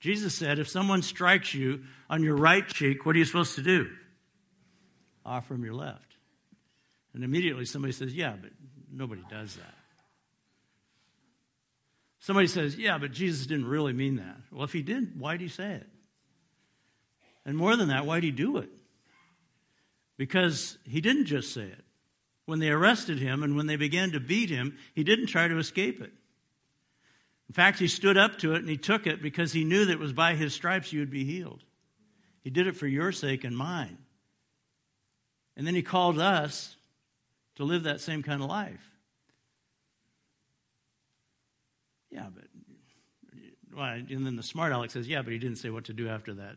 Jesus 0.01 0.35
said, 0.35 0.59
if 0.59 0.69
someone 0.69 1.03
strikes 1.03 1.55
you 1.55 1.85
on 2.11 2.23
your 2.23 2.37
right 2.37 2.67
cheek, 2.67 3.07
what 3.07 3.17
are 3.17 3.19
you 3.19 3.25
supposed 3.25 3.55
to 3.55 3.63
do? 3.63 3.91
Offer 5.25 5.55
him 5.55 5.65
your 5.65 5.75
left. 5.75 6.17
And 7.15 7.25
immediately 7.25 7.65
somebody 7.65 7.93
says, 7.93 8.15
yeah, 8.15 8.35
but 8.39 8.51
nobody 8.93 9.23
does 9.31 9.57
that. 9.57 9.75
Somebody 12.19 12.49
says, 12.49 12.77
yeah, 12.77 12.99
but 12.99 13.13
Jesus 13.13 13.47
didn't 13.47 13.67
really 13.67 13.93
mean 13.93 14.17
that. 14.17 14.37
Well, 14.51 14.65
if 14.65 14.73
he 14.73 14.83
did, 14.83 15.19
why 15.19 15.33
did 15.33 15.43
he 15.43 15.49
say 15.49 15.73
it? 15.73 15.87
And 17.47 17.57
more 17.57 17.77
than 17.77 17.89
that, 17.89 18.07
why 18.07 18.17
did 18.17 18.25
he 18.25 18.31
do 18.31 18.59
it? 18.59 18.71
Because 20.17 20.79
he 20.85 21.01
didn't 21.01 21.27
just 21.27 21.53
say 21.53 21.65
it. 21.65 21.85
When 22.47 22.59
they 22.59 22.71
arrested 22.71 23.19
him 23.19 23.43
and 23.43 23.57
when 23.57 23.67
they 23.67 23.77
began 23.77 24.13
to 24.13 24.21
beat 24.21 24.51
him, 24.51 24.77
he 24.95 25.05
didn't 25.05 25.27
try 25.27 25.49
to 25.49 25.59
escape 25.59 26.01
it. 26.01 26.13
In 27.49 27.55
fact, 27.55 27.79
he 27.79 27.89
stood 27.89 28.17
up 28.17 28.39
to 28.39 28.55
it 28.55 28.59
and 28.59 28.69
he 28.69 28.77
took 28.77 29.07
it 29.07 29.23
because 29.23 29.53
he 29.53 29.65
knew 29.65 29.85
that 29.85 29.93
it 29.93 29.99
was 29.99 30.13
by 30.13 30.35
his 30.35 30.55
stripes 30.55 30.93
you 30.93 31.01
would 31.01 31.11
be 31.11 31.25
healed. 31.25 31.63
He 32.43 32.51
did 32.51 32.67
it 32.67 32.77
for 32.77 32.87
your 32.87 33.13
sake 33.13 33.45
and 33.45 33.57
mine. 33.57 33.99
And 35.57 35.67
then 35.67 35.75
he 35.75 35.83
called 35.83 36.19
us 36.19 36.77
to 37.57 37.65
live 37.65 37.85
that 37.85 38.01
same 38.01 38.23
kind 38.23 38.43
of 38.43 38.49
life. 38.49 38.91
Yeah, 42.11 42.27
but 42.35 42.45
well, 43.75 43.87
and 43.87 44.27
then 44.27 44.37
the 44.37 44.43
smart 44.43 44.73
aleck 44.73 44.91
says, 44.91 45.09
yeah, 45.09 45.23
but 45.23 45.33
he 45.33 45.39
didn't 45.39 45.59
say 45.59 45.71
what 45.71 45.85
to 45.87 45.93
do 45.93 46.09
after 46.09 46.35
that 46.35 46.57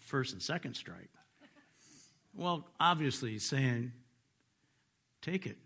first 0.00 0.32
and 0.32 0.42
second 0.42 0.74
strike. 0.74 1.08
Well, 2.34 2.66
obviously, 2.80 3.32
he's 3.32 3.44
saying, 3.44 3.92
take 5.22 5.46
it. 5.46 5.56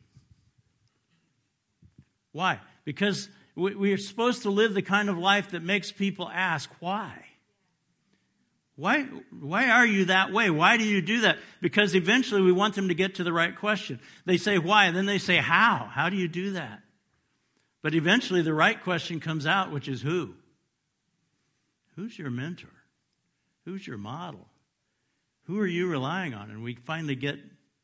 Why? 2.33 2.61
Because 2.85 3.29
we 3.55 3.93
are 3.93 3.99
supposed 3.99 4.43
to 4.43 4.51
live 4.51 4.75
the 4.75 4.83
kind 4.83 5.09
of 5.11 5.19
life 5.19 5.51
that 5.51 5.63
makes 5.63 5.93
people 5.93 6.29
ask, 6.29 6.71
why? 6.81 7.27
Why, 8.77 9.03
why 9.39 9.69
are 9.69 9.87
you 9.87 10.07
that 10.07 10.33
way? 10.33 10.49
Why 10.49 10.79
do 10.79 10.85
you 10.85 11.03
do 11.03 11.21
that? 11.23 11.39
Because 11.61 11.95
eventually 11.95 12.41
we 12.41 12.53
want 12.53 12.75
them 12.75 12.89
to 12.89 12.95
get 12.95 13.17
to 13.17 13.25
the 13.25 13.33
right 13.33 13.55
question. 13.55 14.01
They 14.25 14.39
say 14.39 14.59
why, 14.59 14.91
then 14.91 15.07
they 15.07 15.19
say 15.19 15.37
how. 15.37 15.91
How 15.93 16.09
do 16.09 16.17
you 16.17 16.29
do 16.29 16.53
that? 16.53 16.81
But 17.83 17.95
eventually 17.95 18.43
the 18.43 18.55
right 18.55 18.83
question 18.83 19.21
comes 19.21 19.47
out, 19.47 19.71
which 19.71 19.89
is 19.89 20.01
who? 20.01 20.35
Who's 21.97 22.19
your 22.19 22.31
mentor? 22.31 22.73
Who's 23.67 23.87
your 23.87 23.99
model? 23.99 24.49
Who 25.45 25.59
are 25.61 25.67
you 25.67 25.89
relying 25.89 26.33
on? 26.33 26.51
And 26.51 26.63
we 26.63 26.75
finally 26.75 27.17
get 27.17 27.39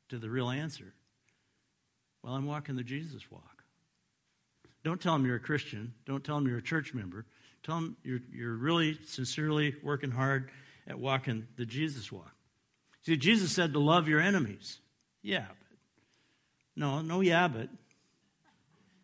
to 0.09 0.19
the 0.19 0.31
real 0.31 0.49
answer. 0.49 0.95
Well, 2.23 2.35
I'm 2.35 2.47
walking 2.47 2.77
the 2.77 2.83
Jesus 2.83 3.31
walk. 3.31 3.58
Don't 4.89 5.03
tell 5.03 5.13
them 5.13 5.27
you're 5.27 5.37
a 5.37 5.41
Christian. 5.41 5.93
Don't 6.07 6.25
tell 6.25 6.37
them 6.37 6.49
you're 6.49 6.57
a 6.57 6.63
church 6.63 6.95
member. 6.95 7.27
Tell 7.63 7.75
them 7.75 7.99
you're, 8.03 8.21
you're 8.33 8.57
really 8.57 8.99
sincerely 9.05 9.75
working 9.83 10.11
hard 10.11 10.51
at 10.87 10.99
walking 10.99 11.47
the 11.59 11.67
Jesus 11.67 12.11
walk. 12.11 12.33
See, 13.03 13.19
Jesus 13.19 13.53
said 13.53 13.75
to 13.75 13.81
love 13.81 14.09
your 14.09 14.19
enemies. 14.19 14.79
Yeah, 15.21 15.45
but 15.47 15.79
no, 16.75 17.03
no, 17.03 17.21
yeah, 17.21 17.49
but. 17.49 17.69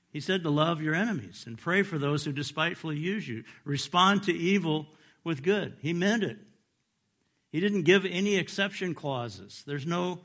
He 0.08 0.20
said 0.20 0.42
to 0.44 0.48
love 0.48 0.80
your 0.80 0.94
enemies 0.94 1.44
and 1.46 1.58
pray 1.58 1.82
for 1.82 1.98
those 1.98 2.24
who 2.24 2.32
despitefully 2.32 2.96
use 2.96 3.28
you. 3.28 3.44
Respond 3.66 4.22
to 4.22 4.32
evil 4.32 4.86
with 5.22 5.42
good. 5.42 5.76
He 5.82 5.92
meant 5.92 6.24
it. 6.24 6.38
He 7.52 7.60
didn't 7.60 7.82
give 7.82 8.06
any 8.06 8.36
exception 8.36 8.94
clauses. 8.94 9.62
There's 9.66 9.84
no, 9.84 10.20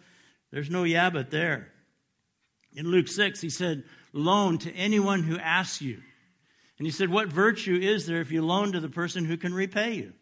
there's 0.51 0.69
no 0.69 0.85
yeah, 0.85 1.09
but 1.09 1.31
there. 1.31 1.67
In 2.73 2.87
Luke 2.89 3.09
6, 3.09 3.41
he 3.41 3.49
said, 3.49 3.83
loan 4.13 4.57
to 4.59 4.73
anyone 4.73 5.23
who 5.23 5.37
asks 5.37 5.81
you. 5.81 6.01
And 6.77 6.87
he 6.87 6.91
said, 6.91 7.09
What 7.09 7.27
virtue 7.27 7.77
is 7.81 8.05
there 8.05 8.21
if 8.21 8.31
you 8.31 8.41
loan 8.45 8.71
to 8.71 8.79
the 8.79 8.89
person 8.89 9.25
who 9.25 9.37
can 9.37 9.53
repay 9.53 9.93
you? 9.93 10.13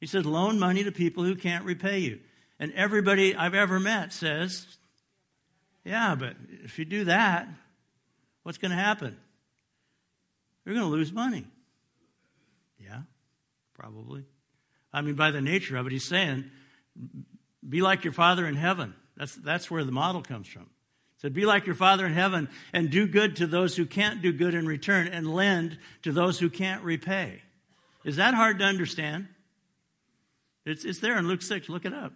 He 0.00 0.06
said, 0.06 0.24
loan 0.24 0.58
money 0.58 0.82
to 0.82 0.92
people 0.92 1.24
who 1.24 1.36
can't 1.36 1.64
repay 1.64 1.98
you. 1.98 2.20
And 2.58 2.72
everybody 2.72 3.36
I've 3.36 3.54
ever 3.54 3.78
met 3.78 4.12
says, 4.12 4.66
yeah, 5.84 6.14
but 6.14 6.36
if 6.64 6.78
you 6.78 6.86
do 6.86 7.04
that, 7.04 7.48
what's 8.42 8.58
going 8.58 8.70
to 8.70 8.76
happen? 8.76 9.16
You're 10.64 10.74
going 10.74 10.86
to 10.86 10.92
lose 10.92 11.12
money. 11.12 11.46
Yeah, 12.78 13.02
probably. 13.74 14.24
I 14.92 15.02
mean, 15.02 15.14
by 15.14 15.30
the 15.30 15.40
nature 15.42 15.76
of 15.76 15.86
it, 15.86 15.92
he's 15.92 16.04
saying, 16.04 16.50
be 17.66 17.82
like 17.82 18.04
your 18.04 18.12
Father 18.12 18.46
in 18.46 18.56
heaven. 18.56 18.94
That's, 19.16 19.34
that's 19.34 19.70
where 19.70 19.84
the 19.84 19.92
model 19.92 20.22
comes 20.22 20.48
from. 20.48 20.68
Said, 21.20 21.34
be 21.34 21.44
like 21.44 21.66
your 21.66 21.74
Father 21.74 22.06
in 22.06 22.14
heaven 22.14 22.48
and 22.72 22.88
do 22.88 23.06
good 23.06 23.36
to 23.36 23.46
those 23.46 23.76
who 23.76 23.84
can't 23.84 24.22
do 24.22 24.32
good 24.32 24.54
in 24.54 24.66
return 24.66 25.06
and 25.06 25.30
lend 25.30 25.78
to 26.02 26.12
those 26.12 26.38
who 26.38 26.48
can't 26.48 26.82
repay. 26.82 27.42
Is 28.04 28.16
that 28.16 28.32
hard 28.32 28.58
to 28.60 28.64
understand? 28.64 29.28
It's, 30.64 30.86
it's 30.86 31.00
there 31.00 31.18
in 31.18 31.28
Luke 31.28 31.42
6. 31.42 31.68
Look 31.68 31.84
it 31.84 31.92
up. 31.92 32.14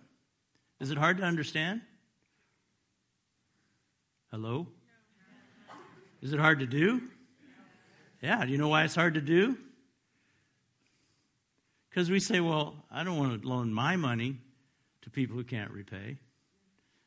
Is 0.80 0.90
it 0.90 0.96
hard 0.96 1.18
to 1.18 1.22
understand? 1.22 1.82
Hello? 4.30 4.68
Is 6.22 6.32
it 6.32 6.40
hard 6.40 6.60
to 6.60 6.66
do? 6.66 7.02
Yeah. 8.22 8.42
Do 8.42 8.50
you 8.50 8.56
know 8.56 8.68
why 8.68 8.84
it's 8.84 8.94
hard 8.94 9.14
to 9.14 9.20
do? 9.20 9.58
Because 11.90 12.10
we 12.10 12.20
say, 12.20 12.40
well, 12.40 12.74
I 12.90 13.04
don't 13.04 13.18
want 13.18 13.42
to 13.42 13.46
loan 13.46 13.70
my 13.70 13.96
money 13.96 14.38
to 15.02 15.10
people 15.10 15.36
who 15.36 15.44
can't 15.44 15.70
repay. 15.70 16.16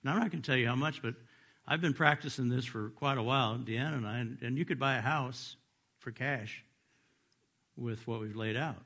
And 0.03 0.11
I'm 0.11 0.19
not 0.19 0.29
going 0.29 0.43
to 0.43 0.47
tell 0.47 0.55
you 0.55 0.67
how 0.67 0.75
much, 0.75 1.01
but 1.01 1.15
I've 1.67 1.81
been 1.81 1.93
practicing 1.93 2.47
this 2.47 2.65
for 2.65 2.89
quite 2.91 3.17
a 3.17 3.23
while, 3.23 3.57
Deanna 3.57 3.97
and 3.97 4.07
I, 4.07 4.19
and, 4.19 4.37
and 4.41 4.57
you 4.57 4.63
could 4.63 4.79
buy 4.79 4.97
a 4.97 5.01
house 5.01 5.57
for 5.99 6.11
cash 6.11 6.63
with 7.75 8.07
what 8.07 8.21
we've 8.21 8.35
laid 8.35 8.55
out. 8.55 8.83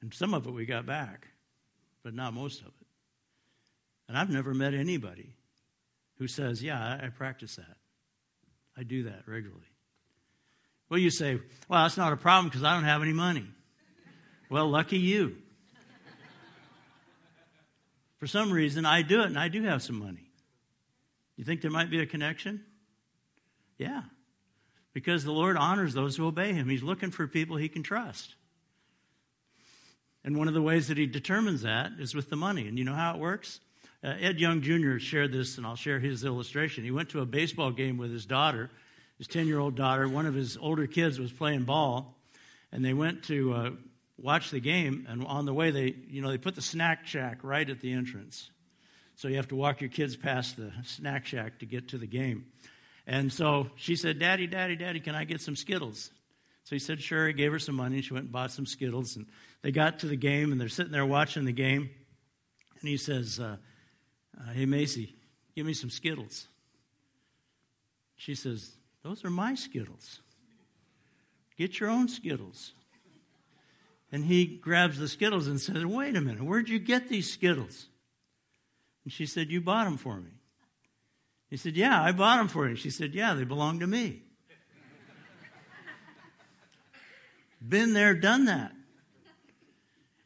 And 0.00 0.14
some 0.14 0.32
of 0.32 0.46
it 0.46 0.52
we 0.52 0.64
got 0.64 0.86
back, 0.86 1.28
but 2.02 2.14
not 2.14 2.32
most 2.32 2.60
of 2.60 2.68
it. 2.68 2.86
And 4.08 4.16
I've 4.16 4.30
never 4.30 4.54
met 4.54 4.72
anybody 4.72 5.34
who 6.16 6.26
says, 6.26 6.62
Yeah, 6.62 6.80
I, 6.80 7.06
I 7.06 7.08
practice 7.10 7.56
that. 7.56 7.76
I 8.76 8.82
do 8.82 9.04
that 9.04 9.22
regularly. 9.26 9.62
Well, 10.88 10.98
you 10.98 11.10
say, 11.10 11.40
Well, 11.68 11.82
that's 11.82 11.98
not 11.98 12.14
a 12.14 12.16
problem 12.16 12.46
because 12.46 12.64
I 12.64 12.74
don't 12.74 12.84
have 12.84 13.02
any 13.02 13.12
money. 13.12 13.46
Well, 14.48 14.68
lucky 14.68 14.98
you. 14.98 15.36
For 18.16 18.26
some 18.26 18.50
reason, 18.50 18.84
I 18.84 19.02
do 19.02 19.20
it 19.20 19.26
and 19.26 19.38
I 19.38 19.48
do 19.48 19.62
have 19.62 19.82
some 19.82 19.98
money. 19.98 20.29
You 21.40 21.46
think 21.46 21.62
there 21.62 21.70
might 21.70 21.88
be 21.88 22.02
a 22.02 22.06
connection? 22.06 22.62
Yeah. 23.78 24.02
Because 24.92 25.24
the 25.24 25.32
Lord 25.32 25.56
honors 25.56 25.94
those 25.94 26.14
who 26.14 26.26
obey 26.26 26.52
Him. 26.52 26.68
He's 26.68 26.82
looking 26.82 27.10
for 27.10 27.26
people 27.26 27.56
He 27.56 27.70
can 27.70 27.82
trust. 27.82 28.34
And 30.22 30.36
one 30.36 30.48
of 30.48 30.52
the 30.52 30.60
ways 30.60 30.88
that 30.88 30.98
he 30.98 31.06
determines 31.06 31.62
that 31.62 31.92
is 31.98 32.14
with 32.14 32.28
the 32.28 32.36
money. 32.36 32.68
And 32.68 32.78
you 32.78 32.84
know 32.84 32.92
how 32.92 33.14
it 33.14 33.20
works? 33.20 33.60
Uh, 34.04 34.08
Ed 34.20 34.38
Young 34.38 34.60
Jr. 34.60 34.98
shared 34.98 35.32
this, 35.32 35.56
and 35.56 35.66
I'll 35.66 35.76
share 35.76 35.98
his 35.98 36.24
illustration. 36.24 36.84
He 36.84 36.90
went 36.90 37.08
to 37.08 37.20
a 37.20 37.24
baseball 37.24 37.70
game 37.70 37.96
with 37.96 38.12
his 38.12 38.26
daughter, 38.26 38.70
his 39.16 39.26
10 39.26 39.46
year 39.46 39.60
old 39.60 39.76
daughter. 39.76 40.06
One 40.06 40.26
of 40.26 40.34
his 40.34 40.58
older 40.58 40.86
kids 40.86 41.18
was 41.18 41.32
playing 41.32 41.62
ball, 41.62 42.18
and 42.70 42.84
they 42.84 42.92
went 42.92 43.24
to 43.28 43.54
uh, 43.54 43.70
watch 44.18 44.50
the 44.50 44.60
game. 44.60 45.06
And 45.08 45.24
on 45.24 45.46
the 45.46 45.54
way, 45.54 45.70
they, 45.70 45.94
you 46.06 46.20
know, 46.20 46.28
they 46.28 46.36
put 46.36 46.54
the 46.54 46.60
snack 46.60 47.06
shack 47.06 47.38
right 47.42 47.70
at 47.70 47.80
the 47.80 47.94
entrance. 47.94 48.50
So 49.20 49.28
you 49.28 49.36
have 49.36 49.48
to 49.48 49.54
walk 49.54 49.82
your 49.82 49.90
kids 49.90 50.16
past 50.16 50.56
the 50.56 50.72
snack 50.82 51.26
shack 51.26 51.58
to 51.58 51.66
get 51.66 51.88
to 51.88 51.98
the 51.98 52.06
game. 52.06 52.46
And 53.06 53.30
so 53.30 53.68
she 53.76 53.94
said, 53.94 54.18
Daddy, 54.18 54.46
Daddy, 54.46 54.76
Daddy, 54.76 54.98
can 54.98 55.14
I 55.14 55.24
get 55.24 55.42
some 55.42 55.56
Skittles? 55.56 56.10
So 56.64 56.74
he 56.74 56.78
said, 56.78 57.02
Sure. 57.02 57.26
He 57.26 57.34
gave 57.34 57.52
her 57.52 57.58
some 57.58 57.74
money. 57.74 58.00
She 58.00 58.14
went 58.14 58.24
and 58.24 58.32
bought 58.32 58.50
some 58.50 58.64
Skittles. 58.64 59.16
And 59.16 59.26
they 59.60 59.72
got 59.72 59.98
to 59.98 60.06
the 60.06 60.16
game, 60.16 60.52
and 60.52 60.58
they're 60.58 60.70
sitting 60.70 60.90
there 60.90 61.04
watching 61.04 61.44
the 61.44 61.52
game. 61.52 61.90
And 62.80 62.88
he 62.88 62.96
says, 62.96 63.38
uh, 63.38 63.58
uh, 64.40 64.52
Hey, 64.54 64.64
Macy, 64.64 65.14
give 65.54 65.66
me 65.66 65.74
some 65.74 65.90
Skittles. 65.90 66.48
She 68.16 68.34
says, 68.34 68.70
Those 69.02 69.22
are 69.26 69.30
my 69.30 69.54
Skittles. 69.54 70.22
Get 71.58 71.78
your 71.78 71.90
own 71.90 72.08
Skittles. 72.08 72.72
And 74.10 74.24
he 74.24 74.46
grabs 74.46 74.98
the 74.98 75.08
Skittles 75.08 75.46
and 75.46 75.60
says, 75.60 75.84
Wait 75.84 76.16
a 76.16 76.22
minute, 76.22 76.42
where'd 76.42 76.70
you 76.70 76.78
get 76.78 77.10
these 77.10 77.30
Skittles? 77.30 77.88
And 79.04 79.12
she 79.12 79.26
said, 79.26 79.50
You 79.50 79.60
bought 79.60 79.84
them 79.84 79.96
for 79.96 80.20
me. 80.20 80.30
He 81.48 81.56
said, 81.56 81.76
Yeah, 81.76 82.02
I 82.02 82.12
bought 82.12 82.38
them 82.38 82.48
for 82.48 82.68
you. 82.68 82.76
She 82.76 82.90
said, 82.90 83.14
Yeah, 83.14 83.34
they 83.34 83.44
belong 83.44 83.80
to 83.80 83.86
me. 83.86 84.22
Been 87.66 87.92
there, 87.92 88.14
done 88.14 88.46
that. 88.46 88.72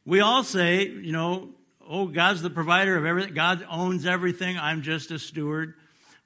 We 0.05 0.21
all 0.21 0.43
say, 0.43 0.87
you 0.87 1.11
know, 1.11 1.49
oh, 1.85 2.05
God's 2.07 2.41
the 2.41 2.49
provider 2.49 2.95
of 2.95 3.05
everything. 3.05 3.33
God 3.33 3.65
owns 3.69 4.05
everything. 4.05 4.57
I'm 4.57 4.83
just 4.83 5.11
a 5.11 5.19
steward. 5.19 5.73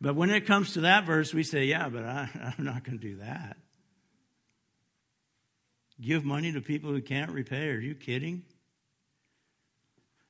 But 0.02 0.16
when 0.16 0.30
it 0.30 0.46
comes 0.46 0.74
to 0.74 0.82
that 0.82 1.06
verse, 1.06 1.34
we 1.34 1.44
say, 1.44 1.66
yeah, 1.66 1.90
but 1.90 2.04
I, 2.04 2.30
am 2.58 2.66
not 2.66 2.84
going 2.84 3.00
to 3.00 3.08
do 3.08 3.18
that. 3.18 3.58
Give 6.00 6.24
money 6.24 6.52
to 6.54 6.62
people 6.62 6.92
who 6.92 7.02
can't 7.02 7.32
repay. 7.32 7.70
Are 7.70 7.80
you 7.80 7.96
kidding? 7.96 8.44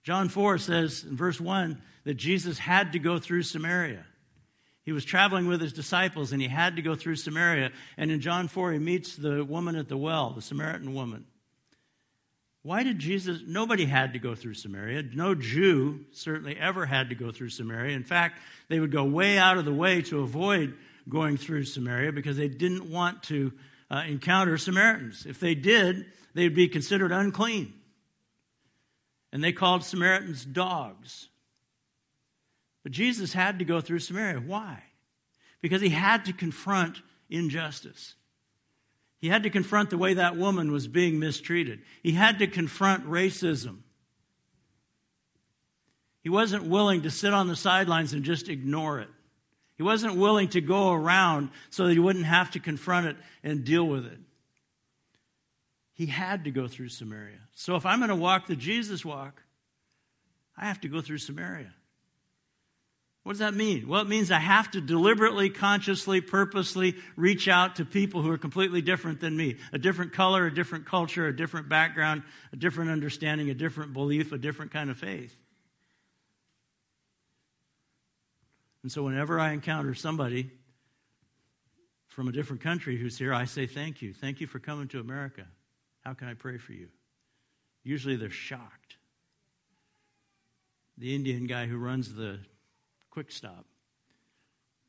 John 0.10 0.28
4 0.28 0.58
says 0.58 1.04
in 1.08 1.16
verse 1.16 1.40
1 1.40 1.80
that 2.04 2.16
Jesus 2.16 2.58
had 2.58 2.94
to 2.94 3.00
go 3.00 3.20
through 3.20 3.44
Samaria. 3.44 4.04
He 4.82 4.92
was 4.92 5.06
traveling 5.06 5.48
with 5.48 5.62
his 5.62 5.72
disciples 5.72 6.32
and 6.32 6.42
he 6.42 6.48
had 6.48 6.78
to 6.78 6.82
go 6.82 6.96
through 6.96 7.18
Samaria. 7.18 7.70
And 7.96 8.10
in 8.10 8.20
John 8.20 8.48
4, 8.48 8.72
he 8.72 8.80
meets 8.80 9.16
the 9.16 9.46
woman 9.46 9.76
at 9.76 9.88
the 9.88 9.98
well, 9.98 10.32
the 10.32 10.42
Samaritan 10.42 10.96
woman. 10.96 11.28
Why 12.64 12.82
did 12.82 12.98
Jesus? 12.98 13.42
Nobody 13.46 13.86
had 13.86 14.14
to 14.14 14.20
go 14.20 14.34
through 14.34 14.56
Samaria. 14.56 15.04
No 15.14 15.36
Jew 15.36 16.00
certainly 16.12 16.58
ever 16.58 16.88
had 16.88 17.10
to 17.10 17.16
go 17.16 17.32
through 17.32 17.50
Samaria. 17.50 17.96
In 17.96 18.04
fact, 18.04 18.40
they 18.68 18.80
would 18.80 18.92
go 18.92 19.04
way 19.04 19.38
out 19.38 19.60
of 19.60 19.66
the 19.66 19.72
way 19.72 20.02
to 20.02 20.22
avoid 20.22 20.74
going 21.08 21.38
through 21.38 21.66
Samaria 21.66 22.14
because 22.14 22.36
they 22.36 22.50
didn't 22.50 22.90
want 22.90 23.22
to 23.26 23.54
uh, 23.92 24.02
encounter 24.08 24.58
Samaritans. 24.58 25.28
If 25.28 25.40
they 25.40 25.54
did, 25.54 26.08
they'd 26.34 26.56
be 26.56 26.68
considered 26.68 27.12
unclean. 27.12 27.76
And 29.32 29.44
they 29.44 29.52
called 29.52 29.84
Samaritans 29.84 30.44
dogs. 30.44 31.30
But 32.84 32.92
Jesus 32.92 33.34
had 33.34 33.60
to 33.60 33.66
go 33.66 33.82
through 33.82 34.00
Samaria. 34.00 34.40
Why? 34.40 34.84
Because 35.62 35.82
he 35.82 35.90
had 35.90 36.26
to 36.26 36.34
confront 36.34 37.02
injustice. 37.30 38.16
He 39.20 39.28
had 39.28 39.44
to 39.44 39.50
confront 39.50 39.90
the 39.90 39.98
way 39.98 40.14
that 40.14 40.38
woman 40.38 40.72
was 40.72 40.88
being 40.88 41.20
mistreated. 41.20 41.82
He 42.02 42.14
had 42.14 42.40
to 42.40 42.48
confront 42.48 43.06
racism. 43.06 43.80
He 46.22 46.30
wasn't 46.30 46.66
willing 46.66 47.04
to 47.04 47.12
sit 47.12 47.34
on 47.34 47.48
the 47.48 47.56
sidelines 47.56 48.14
and 48.14 48.24
just 48.24 48.50
ignore 48.50 49.00
it. 49.00 49.10
He 49.76 49.84
wasn't 49.84 50.16
willing 50.16 50.50
to 50.50 50.62
go 50.62 50.92
around 50.92 51.52
so 51.70 51.86
that 51.86 51.94
he 51.94 52.00
wouldn't 52.00 52.26
have 52.26 52.52
to 52.52 52.60
confront 52.60 53.08
it 53.08 53.18
and 53.44 53.64
deal 53.64 53.86
with 53.86 54.06
it. 54.06 54.20
He 56.00 56.06
had 56.06 56.46
to 56.46 56.52
go 56.52 56.70
through 56.70 56.88
Samaria. 56.88 57.42
So 57.56 57.76
if 57.76 57.86
I'm 57.86 58.00
going 58.00 58.08
to 58.08 58.16
walk 58.16 58.48
the 58.48 58.56
Jesus 58.56 59.04
walk, 59.04 59.44
I 60.56 60.64
have 60.64 60.80
to 60.80 60.88
go 60.88 61.02
through 61.02 61.18
Samaria. 61.18 61.74
What 63.24 63.34
does 63.34 63.40
that 63.40 63.54
mean? 63.54 63.86
Well, 63.86 64.02
it 64.04 64.08
means 64.08 64.32
I 64.32 64.40
have 64.40 64.72
to 64.72 64.80
deliberately, 64.80 65.50
consciously, 65.50 66.22
purposely 66.22 66.96
reach 67.18 67.50
out 67.50 67.76
to 67.76 67.86
people 67.86 68.22
who 68.22 68.32
are 68.32 68.38
completely 68.38 68.82
different 68.82 69.20
than 69.20 69.36
me 69.36 69.58
a 69.74 69.78
different 69.78 70.14
color, 70.14 70.46
a 70.46 70.56
different 70.56 70.86
culture, 70.86 71.28
a 71.28 71.36
different 71.36 71.68
background, 71.68 72.24
a 72.54 72.56
different 72.56 72.92
understanding, 72.92 73.50
a 73.50 73.54
different 73.54 73.92
belief, 73.92 74.32
a 74.32 74.38
different 74.38 74.72
kind 74.72 74.90
of 74.90 74.98
faith. 74.98 75.38
And 78.84 78.92
so, 78.92 79.04
whenever 79.04 79.38
I 79.38 79.52
encounter 79.52 79.94
somebody 79.94 80.50
from 82.08 82.30
a 82.30 82.32
different 82.32 82.62
country 82.62 82.96
who's 82.96 83.18
here, 83.18 83.34
I 83.34 83.44
say, 83.44 83.68
Thank 83.68 84.02
you. 84.02 84.14
Thank 84.14 84.40
you 84.40 84.48
for 84.48 84.60
coming 84.60 84.88
to 84.88 85.02
America. 85.02 85.46
How 86.06 86.14
can 86.14 86.28
I 86.28 86.34
pray 86.34 86.58
for 86.58 86.74
you? 86.74 86.88
Usually 87.84 88.16
they're 88.16 88.30
shocked. 88.30 88.98
The 90.98 91.16
Indian 91.16 91.48
guy 91.48 91.66
who 91.66 91.78
runs 91.78 92.14
the 92.14 92.40
quick 93.10 93.32
stop. 93.32 93.66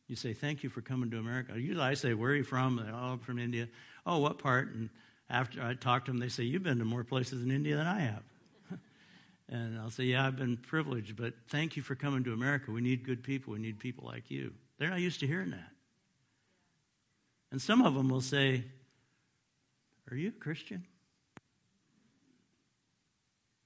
You 0.09 0.16
say, 0.16 0.33
Thank 0.33 0.62
you 0.64 0.70
for 0.70 0.81
coming 0.81 1.11
to 1.12 1.18
America. 1.18 1.53
Usually 1.57 1.85
I 1.85 1.94
say, 1.94 2.14
Where 2.14 2.33
are 2.33 2.37
you 2.37 2.44
from? 2.44 2.77
They, 2.77 2.90
oh, 2.90 3.12
I'm 3.12 3.18
from 3.20 3.38
India. 3.38 3.68
Oh, 4.05 4.18
what 4.18 4.38
part? 4.38 4.75
And 4.75 4.90
after 5.29 5.62
I 5.62 5.75
talk 5.75 6.07
to 6.07 6.11
them, 6.11 6.18
they 6.18 6.29
say, 6.29 6.42
You've 6.42 6.64
been 6.64 6.79
to 6.79 6.85
more 6.85 7.05
places 7.05 7.44
in 7.44 7.51
India 7.51 7.77
than 7.77 7.87
I 7.87 8.01
have. 8.01 8.23
and 9.49 9.79
I'll 9.79 9.90
say, 9.90 10.05
Yeah, 10.05 10.27
I've 10.27 10.37
been 10.37 10.57
privileged, 10.57 11.16
but 11.16 11.35
thank 11.49 11.77
you 11.77 11.83
for 11.83 11.94
coming 11.94 12.25
to 12.25 12.33
America. 12.33 12.73
We 12.73 12.81
need 12.81 13.05
good 13.05 13.23
people. 13.23 13.53
We 13.53 13.61
need 13.61 13.79
people 13.79 14.05
like 14.05 14.31
you. 14.31 14.53
They're 14.79 14.90
not 14.90 15.01
used 15.01 15.20
to 15.20 15.29
hearing 15.29 15.51
that. 15.51 15.70
And 17.53 17.62
some 17.62 17.83
of 17.83 17.94
them 17.94 18.09
will 18.09 18.20
say, 18.20 18.64
Are 20.11 20.16
you 20.16 20.29
a 20.29 20.33
Christian? 20.33 20.87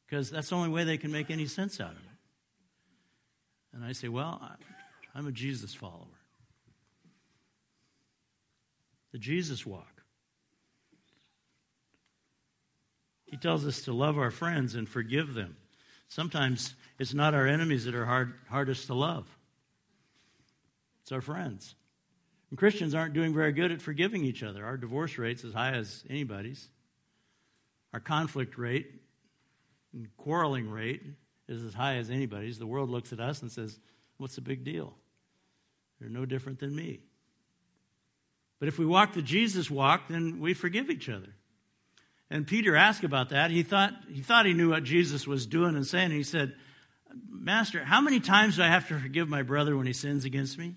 Because 0.06 0.30
that's 0.30 0.50
the 0.50 0.56
only 0.56 0.68
way 0.68 0.84
they 0.84 0.98
can 0.98 1.10
make 1.10 1.30
any 1.30 1.46
sense 1.46 1.80
out 1.80 1.92
of 1.92 1.96
it. 1.96 2.14
And 3.74 3.84
I 3.84 3.92
say, 3.92 4.08
Well, 4.08 4.40
I'm 5.14 5.26
a 5.26 5.32
Jesus 5.32 5.74
follower. 5.74 6.06
The 9.12 9.18
Jesus 9.18 9.64
walk. 9.64 10.02
He 13.26 13.36
tells 13.36 13.66
us 13.66 13.82
to 13.82 13.92
love 13.92 14.18
our 14.18 14.30
friends 14.30 14.74
and 14.74 14.88
forgive 14.88 15.34
them. 15.34 15.56
Sometimes 16.08 16.74
it's 16.98 17.14
not 17.14 17.34
our 17.34 17.46
enemies 17.46 17.84
that 17.84 17.94
are 17.94 18.04
hard, 18.04 18.34
hardest 18.48 18.86
to 18.86 18.94
love, 18.94 19.26
it's 21.02 21.12
our 21.12 21.20
friends. 21.20 21.74
And 22.50 22.58
Christians 22.58 22.94
aren't 22.94 23.14
doing 23.14 23.34
very 23.34 23.52
good 23.52 23.72
at 23.72 23.82
forgiving 23.82 24.24
each 24.24 24.44
other. 24.44 24.64
Our 24.64 24.76
divorce 24.76 25.18
rate's 25.18 25.44
as 25.44 25.52
high 25.52 25.72
as 25.72 26.04
anybody's. 26.08 26.68
Our 27.92 27.98
conflict 27.98 28.56
rate 28.56 28.86
and 29.94 30.08
quarreling 30.16 30.68
rate 30.68 31.02
is 31.48 31.62
as 31.62 31.74
high 31.74 31.96
as 31.96 32.10
anybody's. 32.10 32.58
The 32.58 32.66
world 32.66 32.90
looks 32.90 33.12
at 33.12 33.20
us 33.20 33.42
and 33.42 33.50
says, 33.50 33.78
What's 34.16 34.34
the 34.34 34.40
big 34.40 34.64
deal? 34.64 34.94
They're 36.00 36.08
no 36.08 36.26
different 36.26 36.60
than 36.60 36.74
me. 36.74 37.00
But 38.58 38.68
if 38.68 38.78
we 38.78 38.86
walk 38.86 39.12
the 39.12 39.22
Jesus 39.22 39.70
walk, 39.70 40.08
then 40.08 40.40
we 40.40 40.54
forgive 40.54 40.90
each 40.90 41.08
other. 41.08 41.34
And 42.30 42.46
Peter 42.46 42.76
asked 42.76 43.04
about 43.04 43.30
that. 43.30 43.50
He 43.50 43.62
thought 43.62 43.92
he 44.10 44.22
thought 44.22 44.46
he 44.46 44.54
knew 44.54 44.70
what 44.70 44.84
Jesus 44.84 45.26
was 45.26 45.46
doing 45.46 45.76
and 45.76 45.86
saying. 45.86 46.10
He 46.10 46.22
said, 46.22 46.54
Master, 47.28 47.84
how 47.84 48.00
many 48.00 48.20
times 48.20 48.56
do 48.56 48.62
I 48.62 48.68
have 48.68 48.88
to 48.88 48.98
forgive 48.98 49.28
my 49.28 49.42
brother 49.42 49.76
when 49.76 49.86
he 49.86 49.92
sins 49.92 50.24
against 50.24 50.58
me? 50.58 50.76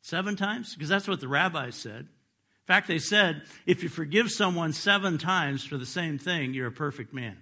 Seven 0.00 0.36
times? 0.36 0.74
Because 0.74 0.88
that's 0.88 1.08
what 1.08 1.20
the 1.20 1.28
rabbis 1.28 1.74
said. 1.74 2.00
In 2.00 2.66
fact, 2.66 2.88
they 2.88 2.98
said, 2.98 3.42
if 3.64 3.84
you 3.84 3.88
forgive 3.88 4.30
someone 4.32 4.72
seven 4.72 5.18
times 5.18 5.64
for 5.64 5.76
the 5.76 5.86
same 5.86 6.18
thing, 6.18 6.54
you're 6.54 6.66
a 6.66 6.72
perfect 6.72 7.12
man. 7.12 7.36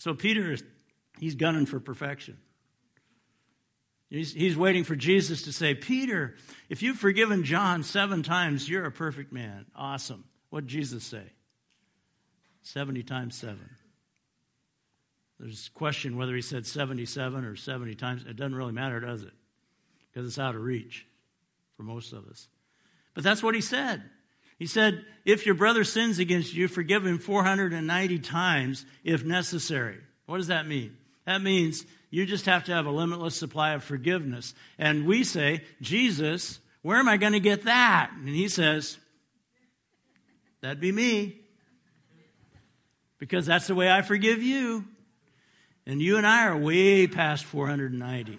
So 0.00 0.14
Peter 0.14 0.52
is 0.52 0.64
He's 1.20 1.34
gunning 1.34 1.66
for 1.66 1.78
perfection. 1.78 2.38
He's, 4.08 4.32
he's 4.32 4.56
waiting 4.56 4.84
for 4.84 4.96
Jesus 4.96 5.42
to 5.42 5.52
say, 5.52 5.74
Peter, 5.74 6.34
if 6.70 6.82
you've 6.82 6.96
forgiven 6.96 7.44
John 7.44 7.82
seven 7.82 8.22
times, 8.22 8.68
you're 8.68 8.86
a 8.86 8.90
perfect 8.90 9.30
man. 9.30 9.66
Awesome. 9.76 10.24
What 10.48 10.62
did 10.62 10.68
Jesus 10.68 11.04
say? 11.04 11.22
70 12.62 13.02
times 13.02 13.36
seven. 13.36 13.68
There's 15.38 15.68
a 15.68 15.78
question 15.78 16.16
whether 16.16 16.34
he 16.34 16.42
said 16.42 16.66
77 16.66 17.44
or 17.44 17.54
70 17.54 17.94
times. 17.94 18.24
It 18.26 18.36
doesn't 18.36 18.54
really 18.54 18.72
matter, 18.72 18.98
does 18.98 19.22
it? 19.22 19.32
Because 20.10 20.26
it's 20.26 20.38
out 20.38 20.54
of 20.54 20.62
reach 20.62 21.06
for 21.76 21.82
most 21.82 22.14
of 22.14 22.26
us. 22.28 22.48
But 23.12 23.24
that's 23.24 23.42
what 23.42 23.54
he 23.54 23.60
said. 23.60 24.02
He 24.60 24.66
said, 24.66 25.06
if 25.24 25.46
your 25.46 25.54
brother 25.54 25.84
sins 25.84 26.18
against 26.18 26.52
you, 26.52 26.68
forgive 26.68 27.06
him 27.06 27.18
490 27.18 28.18
times 28.18 28.84
if 29.02 29.24
necessary. 29.24 29.96
What 30.26 30.36
does 30.36 30.48
that 30.48 30.68
mean? 30.68 30.98
That 31.24 31.40
means 31.40 31.86
you 32.10 32.26
just 32.26 32.44
have 32.44 32.64
to 32.64 32.72
have 32.72 32.84
a 32.84 32.90
limitless 32.90 33.34
supply 33.34 33.72
of 33.72 33.82
forgiveness. 33.82 34.52
And 34.78 35.06
we 35.06 35.24
say, 35.24 35.64
Jesus, 35.80 36.60
where 36.82 36.98
am 36.98 37.08
I 37.08 37.16
going 37.16 37.32
to 37.32 37.40
get 37.40 37.64
that? 37.64 38.10
And 38.14 38.28
he 38.28 38.48
says, 38.48 38.98
That'd 40.60 40.78
be 40.78 40.92
me. 40.92 41.40
Because 43.16 43.46
that's 43.46 43.66
the 43.66 43.74
way 43.74 43.90
I 43.90 44.02
forgive 44.02 44.42
you. 44.42 44.84
And 45.86 46.02
you 46.02 46.18
and 46.18 46.26
I 46.26 46.48
are 46.48 46.56
way 46.56 47.06
past 47.06 47.46
490. 47.46 48.38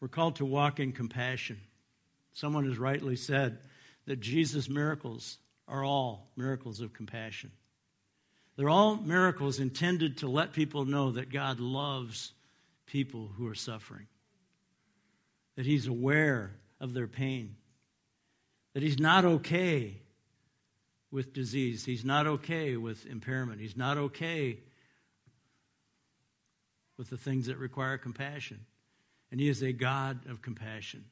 We're 0.00 0.08
called 0.08 0.36
to 0.36 0.44
walk 0.44 0.80
in 0.80 0.92
compassion. 0.92 1.60
Someone 2.32 2.66
has 2.66 2.78
rightly 2.78 3.16
said, 3.16 3.58
that 4.06 4.20
Jesus' 4.20 4.68
miracles 4.68 5.38
are 5.68 5.84
all 5.84 6.30
miracles 6.36 6.80
of 6.80 6.92
compassion. 6.92 7.50
They're 8.56 8.68
all 8.70 8.96
miracles 8.96 9.60
intended 9.60 10.18
to 10.18 10.28
let 10.28 10.52
people 10.52 10.84
know 10.84 11.12
that 11.12 11.30
God 11.30 11.60
loves 11.60 12.32
people 12.86 13.30
who 13.36 13.48
are 13.48 13.54
suffering, 13.54 14.06
that 15.56 15.66
He's 15.66 15.88
aware 15.88 16.52
of 16.80 16.94
their 16.94 17.08
pain, 17.08 17.56
that 18.72 18.82
He's 18.82 18.98
not 18.98 19.24
okay 19.24 20.00
with 21.10 21.34
disease, 21.34 21.84
He's 21.84 22.04
not 22.04 22.26
okay 22.26 22.76
with 22.76 23.04
impairment, 23.06 23.60
He's 23.60 23.76
not 23.76 23.98
okay 23.98 24.60
with 26.96 27.10
the 27.10 27.18
things 27.18 27.46
that 27.46 27.58
require 27.58 27.98
compassion. 27.98 28.64
And 29.36 29.42
He 29.42 29.50
is 29.50 29.60
a 29.60 29.70
God 29.70 30.30
of 30.30 30.40
compassion. 30.40 31.04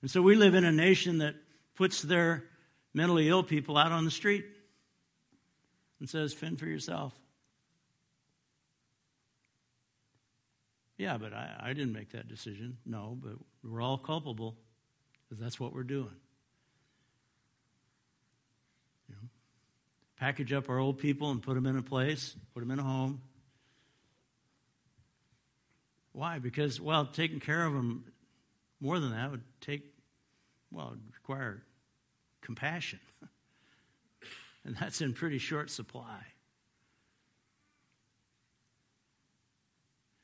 And 0.00 0.10
so 0.10 0.20
we 0.20 0.34
live 0.34 0.56
in 0.56 0.64
a 0.64 0.72
nation 0.72 1.18
that 1.18 1.36
puts 1.76 2.02
their 2.02 2.42
mentally 2.92 3.28
ill 3.28 3.44
people 3.44 3.76
out 3.76 3.92
on 3.92 4.04
the 4.04 4.10
street 4.10 4.44
and 6.00 6.10
says, 6.10 6.34
fend 6.34 6.58
for 6.58 6.66
yourself. 6.66 7.12
Yeah, 10.98 11.16
but 11.16 11.32
I, 11.32 11.60
I 11.60 11.72
didn't 11.74 11.92
make 11.92 12.10
that 12.10 12.26
decision. 12.26 12.76
No, 12.84 13.16
but 13.22 13.34
we're 13.62 13.80
all 13.80 13.96
culpable 13.96 14.56
because 15.28 15.40
that's 15.40 15.60
what 15.60 15.72
we're 15.72 15.84
doing. 15.84 16.16
You 19.08 19.14
know, 19.14 19.28
package 20.18 20.52
up 20.52 20.68
our 20.68 20.80
old 20.80 20.98
people 20.98 21.30
and 21.30 21.40
put 21.40 21.54
them 21.54 21.66
in 21.66 21.78
a 21.78 21.82
place, 21.82 22.34
put 22.52 22.58
them 22.58 22.72
in 22.72 22.80
a 22.80 22.82
home. 22.82 23.20
Why? 26.12 26.38
Because, 26.38 26.80
well, 26.80 27.06
taking 27.06 27.40
care 27.40 27.64
of 27.64 27.72
them 27.72 28.04
more 28.80 28.98
than 28.98 29.12
that 29.12 29.30
would 29.30 29.42
take 29.60 29.92
well, 30.72 30.96
require 31.14 31.62
compassion. 32.40 33.00
and 34.64 34.76
that's 34.76 35.00
in 35.00 35.12
pretty 35.12 35.38
short 35.38 35.70
supply. 35.70 36.20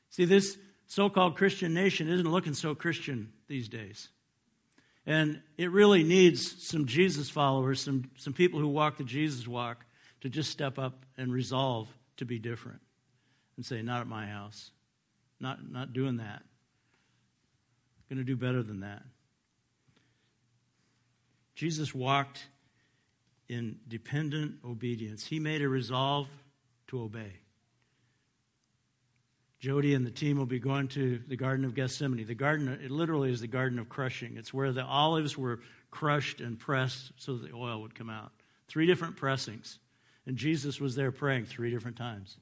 See, 0.09 0.25
this 0.25 0.57
so 0.87 1.09
called 1.09 1.37
Christian 1.37 1.73
nation 1.73 2.09
isn't 2.09 2.29
looking 2.29 2.55
so 2.55 2.73
Christian 2.73 3.31
these 3.47 3.69
days. 3.69 4.09
And 5.05 5.41
it 5.57 5.71
really 5.71 6.03
needs 6.03 6.67
some 6.67 6.85
Jesus 6.85 7.29
followers, 7.29 7.79
some, 7.79 8.09
some 8.17 8.33
people 8.33 8.59
who 8.59 8.67
walk 8.67 8.97
the 8.97 9.03
Jesus 9.03 9.47
walk, 9.47 9.85
to 10.21 10.29
just 10.29 10.51
step 10.51 10.77
up 10.77 11.05
and 11.17 11.31
resolve 11.31 11.87
to 12.17 12.25
be 12.25 12.39
different 12.39 12.81
and 13.55 13.65
say, 13.65 13.81
Not 13.81 14.01
at 14.01 14.07
my 14.07 14.25
house. 14.25 14.71
Not, 15.39 15.69
not 15.69 15.93
doing 15.93 16.17
that. 16.17 16.43
Going 18.09 18.17
to 18.17 18.23
do 18.23 18.35
better 18.35 18.63
than 18.63 18.81
that. 18.81 19.03
Jesus 21.55 21.93
walked 21.93 22.47
in 23.47 23.77
dependent 23.87 24.55
obedience. 24.65 25.25
He 25.25 25.39
made 25.39 25.61
a 25.61 25.69
resolve 25.69 26.27
to 26.87 27.01
obey. 27.01 27.33
Jody 29.59 29.93
and 29.93 30.05
the 30.05 30.11
team 30.11 30.37
will 30.37 30.45
be 30.45 30.59
going 30.59 30.87
to 30.89 31.19
the 31.27 31.35
Garden 31.35 31.65
of 31.65 31.75
Gethsemane. 31.75 32.25
The 32.25 32.33
garden, 32.33 32.69
it 32.69 32.89
literally 32.89 33.31
is 33.31 33.41
the 33.41 33.47
Garden 33.47 33.77
of 33.77 33.89
Crushing. 33.89 34.37
It's 34.37 34.53
where 34.53 34.71
the 34.71 34.85
olives 34.85 35.37
were 35.37 35.59
crushed 35.91 36.39
and 36.39 36.57
pressed 36.57 37.11
so 37.17 37.35
that 37.35 37.51
the 37.51 37.55
oil 37.55 37.81
would 37.81 37.93
come 37.93 38.09
out. 38.09 38.31
Three 38.69 38.85
different 38.85 39.17
pressings. 39.17 39.79
And 40.25 40.37
Jesus 40.37 40.79
was 40.79 40.95
there 40.95 41.11
praying 41.11 41.45
three 41.45 41.71
different 41.71 41.97
times. 41.97 42.37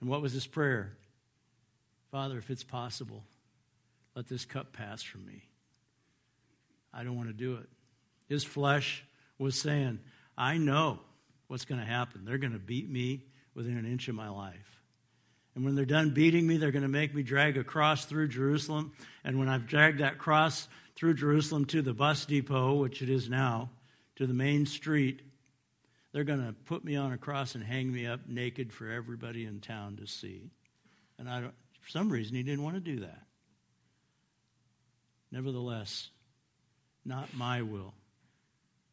And 0.00 0.08
what 0.08 0.22
was 0.22 0.32
his 0.32 0.46
prayer? 0.46 0.96
Father, 2.14 2.38
if 2.38 2.48
it's 2.48 2.62
possible, 2.62 3.24
let 4.14 4.28
this 4.28 4.44
cup 4.44 4.72
pass 4.72 5.02
from 5.02 5.26
me. 5.26 5.42
I 6.92 7.02
don't 7.02 7.16
want 7.16 7.26
to 7.26 7.34
do 7.34 7.56
it. 7.56 7.68
His 8.28 8.44
flesh 8.44 9.02
was 9.36 9.58
saying, 9.58 9.98
I 10.38 10.56
know 10.58 11.00
what's 11.48 11.64
going 11.64 11.80
to 11.80 11.84
happen. 11.84 12.24
They're 12.24 12.38
going 12.38 12.52
to 12.52 12.60
beat 12.60 12.88
me 12.88 13.24
within 13.56 13.76
an 13.76 13.84
inch 13.84 14.06
of 14.06 14.14
my 14.14 14.28
life. 14.28 14.80
And 15.56 15.64
when 15.64 15.74
they're 15.74 15.84
done 15.84 16.10
beating 16.10 16.46
me, 16.46 16.56
they're 16.56 16.70
going 16.70 16.82
to 16.82 16.88
make 16.88 17.12
me 17.12 17.24
drag 17.24 17.58
a 17.58 17.64
cross 17.64 18.04
through 18.04 18.28
Jerusalem. 18.28 18.92
And 19.24 19.40
when 19.40 19.48
I've 19.48 19.66
dragged 19.66 19.98
that 19.98 20.18
cross 20.18 20.68
through 20.94 21.14
Jerusalem 21.14 21.64
to 21.64 21.82
the 21.82 21.94
bus 21.94 22.26
depot, 22.26 22.74
which 22.74 23.02
it 23.02 23.10
is 23.10 23.28
now, 23.28 23.70
to 24.14 24.28
the 24.28 24.34
main 24.34 24.66
street, 24.66 25.20
they're 26.12 26.22
going 26.22 26.46
to 26.46 26.52
put 26.52 26.84
me 26.84 26.94
on 26.94 27.12
a 27.12 27.18
cross 27.18 27.56
and 27.56 27.64
hang 27.64 27.92
me 27.92 28.06
up 28.06 28.20
naked 28.28 28.72
for 28.72 28.88
everybody 28.88 29.46
in 29.46 29.58
town 29.58 29.96
to 29.96 30.06
see. 30.06 30.52
And 31.18 31.28
I 31.28 31.40
don't, 31.40 31.54
for 31.84 31.90
some 31.90 32.08
reason, 32.08 32.34
he 32.34 32.42
didn't 32.42 32.64
want 32.64 32.76
to 32.76 32.80
do 32.80 33.00
that. 33.00 33.20
Nevertheless, 35.30 36.08
not 37.04 37.34
my 37.34 37.60
will, 37.60 37.92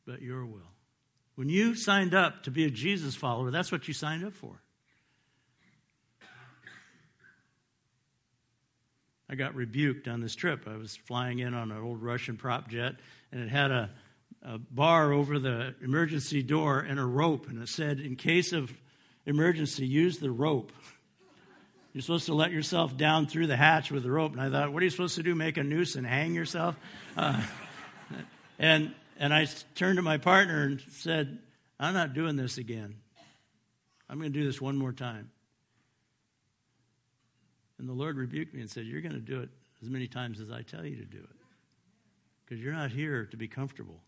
but 0.06 0.22
your 0.22 0.46
will. 0.46 0.60
When 1.36 1.48
you 1.48 1.76
signed 1.76 2.14
up 2.14 2.44
to 2.44 2.52
be 2.52 2.66
a 2.66 2.70
Jesus 2.70 3.16
follower, 3.16 3.50
that's 3.50 3.72
what 3.72 3.88
you 3.88 3.94
signed 3.94 4.26
up 4.26 4.34
for. 4.34 4.62
I 9.30 9.36
got 9.36 9.56
rebuked 9.56 10.10
on 10.10 10.20
this 10.20 10.36
trip. 10.36 10.68
I 10.68 10.76
was 10.76 10.98
flying 10.98 11.40
in 11.40 11.54
on 11.54 11.72
an 11.72 11.82
old 11.82 12.02
Russian 12.04 12.36
prop 12.36 12.68
jet, 12.68 12.96
and 13.32 13.42
it 13.42 13.48
had 13.48 13.72
a, 13.72 13.90
a 14.44 14.58
bar 14.58 15.14
over 15.14 15.40
the 15.40 15.76
emergency 15.82 16.44
door 16.44 16.80
and 16.82 17.00
a 17.00 17.06
rope, 17.06 17.48
and 17.48 17.62
it 17.62 17.70
said, 17.70 18.02
In 18.02 18.18
case 18.18 18.52
of 18.52 18.74
emergency, 19.26 19.88
use 19.88 20.18
the 20.18 20.32
rope. 20.32 20.74
You're 21.94 22.02
supposed 22.02 22.28
to 22.28 22.34
let 22.34 22.52
yourself 22.52 22.96
down 22.96 23.28
through 23.28 23.48
the 23.48 23.58
hatch 23.58 23.92
with 23.92 24.04
the 24.04 24.12
rope. 24.12 24.32
And 24.32 24.42
I 24.42 24.50
thought, 24.50 24.72
what 24.72 24.82
are 24.82 24.86
you 24.86 24.90
supposed 24.90 25.16
to 25.16 25.24
do? 25.24 25.36
Make 25.36 25.58
a 25.58 25.64
noose 25.64 25.96
and 25.96 26.08
hang 26.08 26.34
yourself? 26.34 26.78
Uh, 27.18 27.42
and, 28.60 28.94
and 29.20 29.34
I 29.34 29.48
turned 29.76 29.98
to 29.98 30.02
my 30.02 30.18
partner 30.18 30.64
and 30.64 30.82
said, 30.92 31.40
I'm 31.80 31.94
not 31.94 32.14
doing 32.14 32.38
this 32.38 32.58
again. 32.58 32.96
I'm 34.10 34.20
going 34.20 34.32
to 34.32 34.40
do 34.40 34.46
this 34.46 34.62
one 34.62 34.78
more 34.78 34.94
time. 34.94 35.32
And 37.78 37.90
the 37.90 37.94
Lord 37.94 38.16
rebuked 38.16 38.54
me 38.54 38.62
and 38.62 38.70
said, 38.70 38.86
You're 38.86 39.02
going 39.02 39.14
to 39.14 39.20
do 39.20 39.42
it 39.42 39.50
as 39.82 39.90
many 39.90 40.08
times 40.08 40.40
as 40.40 40.52
I 40.52 40.62
tell 40.62 40.86
you 40.86 40.98
to 40.98 41.06
do 41.06 41.18
it. 41.18 41.36
Because 42.46 42.64
you're 42.64 42.74
not 42.74 42.92
here 42.92 43.26
to 43.32 43.38
be 43.38 43.48
comfortable. 43.48 44.00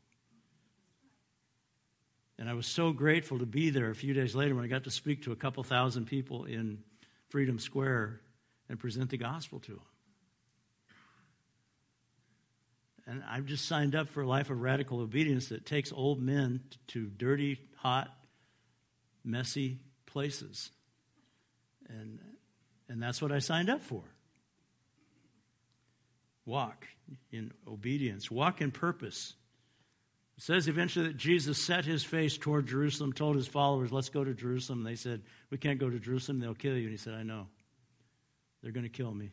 And 2.37 2.49
I 2.49 2.53
was 2.53 2.67
so 2.67 2.91
grateful 2.91 3.39
to 3.39 3.45
be 3.45 3.69
there 3.69 3.89
a 3.89 3.95
few 3.95 4.13
days 4.13 4.35
later 4.35 4.55
when 4.55 4.63
I 4.63 4.67
got 4.67 4.83
to 4.83 4.91
speak 4.91 5.23
to 5.23 5.31
a 5.31 5.35
couple 5.35 5.63
thousand 5.63 6.05
people 6.05 6.45
in 6.45 6.79
Freedom 7.33 7.57
Square 7.57 8.21
and 8.69 8.77
present 8.77 9.09
the 9.09 9.17
gospel 9.17 9.59
to 9.61 9.71
them. 9.71 9.81
And 13.07 13.23
I've 13.27 13.47
just 13.47 13.65
signed 13.65 13.95
up 13.95 14.07
for 14.07 14.21
a 14.21 14.27
life 14.27 14.51
of 14.51 14.61
radical 14.61 14.99
obedience 14.99 15.47
that 15.47 15.65
takes 15.65 15.91
old 15.91 16.21
men 16.21 16.61
to 16.89 17.07
dirty, 17.07 17.59
hot, 17.77 18.15
messy 19.23 19.79
places. 20.05 20.69
And 21.89 22.19
and 22.87 23.01
that's 23.01 23.19
what 23.19 23.31
I 23.31 23.39
signed 23.39 23.71
up 23.71 23.81
for. 23.81 24.03
Walk 26.45 26.85
in 27.31 27.51
obedience, 27.67 28.29
walk 28.29 28.61
in 28.61 28.69
purpose. 28.69 29.33
It 30.37 30.43
says 30.43 30.67
eventually 30.67 31.07
that 31.07 31.17
Jesus 31.17 31.61
set 31.61 31.85
his 31.85 32.03
face 32.03 32.37
toward 32.37 32.65
Jerusalem, 32.67 33.13
told 33.13 33.35
his 33.35 33.47
followers, 33.47 33.91
Let's 33.91 34.09
go 34.09 34.23
to 34.23 34.33
Jerusalem. 34.33 34.83
They 34.83 34.95
said, 34.95 35.21
We 35.51 35.57
can't 35.57 35.79
go 35.79 35.89
to 35.89 35.99
Jerusalem, 35.99 36.39
they'll 36.39 36.55
kill 36.55 36.75
you. 36.75 36.83
And 36.83 36.91
he 36.91 36.97
said, 36.97 37.13
I 37.13 37.23
know. 37.23 37.47
They're 38.61 38.71
going 38.71 38.85
to 38.85 38.89
kill 38.89 39.13
me. 39.13 39.31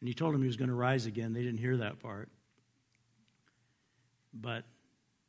And 0.00 0.08
he 0.08 0.14
told 0.14 0.34
them 0.34 0.42
he 0.42 0.46
was 0.46 0.56
going 0.56 0.68
to 0.68 0.74
rise 0.74 1.06
again. 1.06 1.32
They 1.32 1.42
didn't 1.42 1.58
hear 1.58 1.78
that 1.78 2.00
part. 2.00 2.28
But 4.34 4.64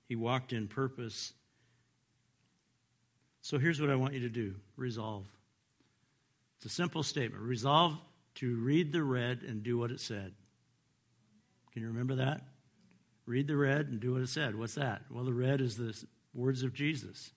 he 0.07 0.15
walked 0.15 0.53
in 0.53 0.67
purpose. 0.67 1.33
So 3.41 3.57
here's 3.57 3.79
what 3.79 3.89
I 3.89 3.95
want 3.95 4.13
you 4.13 4.21
to 4.21 4.29
do 4.29 4.55
resolve. 4.75 5.25
It's 6.57 6.65
a 6.65 6.75
simple 6.75 7.03
statement. 7.03 7.41
Resolve 7.41 7.97
to 8.35 8.55
read 8.57 8.91
the 8.91 9.03
red 9.03 9.43
and 9.43 9.63
do 9.63 9.77
what 9.77 9.91
it 9.91 9.99
said. 9.99 10.33
Can 11.71 11.81
you 11.83 11.87
remember 11.87 12.15
that? 12.15 12.41
Read 13.29 13.47
the 13.47 13.55
red 13.55 13.89
and 13.89 13.99
do 13.99 14.13
what 14.13 14.23
it 14.23 14.29
said. 14.29 14.55
What's 14.55 14.73
that? 14.73 15.03
Well, 15.11 15.23
the 15.23 15.31
red 15.31 15.61
is 15.61 15.77
the 15.77 15.95
words 16.33 16.63
of 16.63 16.73
Jesus. 16.73 17.29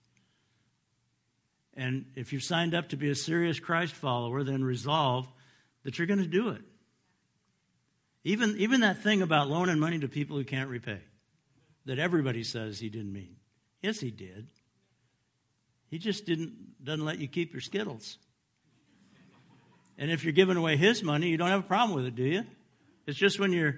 And 1.75 2.05
if 2.15 2.33
you've 2.33 2.41
signed 2.41 2.73
up 2.73 2.89
to 2.89 2.97
be 2.97 3.11
a 3.11 3.15
serious 3.15 3.59
Christ 3.59 3.93
follower, 3.93 4.43
then 4.43 4.63
resolve 4.63 5.31
that 5.83 5.99
you're 5.99 6.07
going 6.07 6.19
to 6.19 6.25
do 6.25 6.49
it. 6.49 6.63
Even, 8.23 8.55
even 8.57 8.81
that 8.81 9.03
thing 9.03 9.21
about 9.21 9.51
loaning 9.51 9.77
money 9.77 9.99
to 9.99 10.07
people 10.07 10.35
who 10.35 10.43
can't 10.43 10.67
repay, 10.67 10.99
that 11.85 11.99
everybody 11.99 12.43
says 12.43 12.79
he 12.79 12.89
didn't 12.89 13.13
mean. 13.13 13.35
Yes, 13.83 13.99
he 13.99 14.09
did. 14.09 14.47
He 15.91 15.99
just 15.99 16.25
didn't 16.25 16.83
doesn't 16.83 17.05
let 17.05 17.19
you 17.19 17.27
keep 17.27 17.53
your 17.53 17.61
skittles. 17.61 18.17
And 19.99 20.09
if 20.09 20.23
you're 20.23 20.33
giving 20.33 20.57
away 20.57 20.75
his 20.75 21.03
money, 21.03 21.29
you 21.29 21.37
don't 21.37 21.49
have 21.49 21.59
a 21.59 21.67
problem 21.67 21.95
with 21.95 22.07
it, 22.07 22.15
do 22.15 22.23
you? 22.23 22.45
It's 23.05 23.19
just 23.19 23.39
when 23.39 23.53
you're 23.53 23.75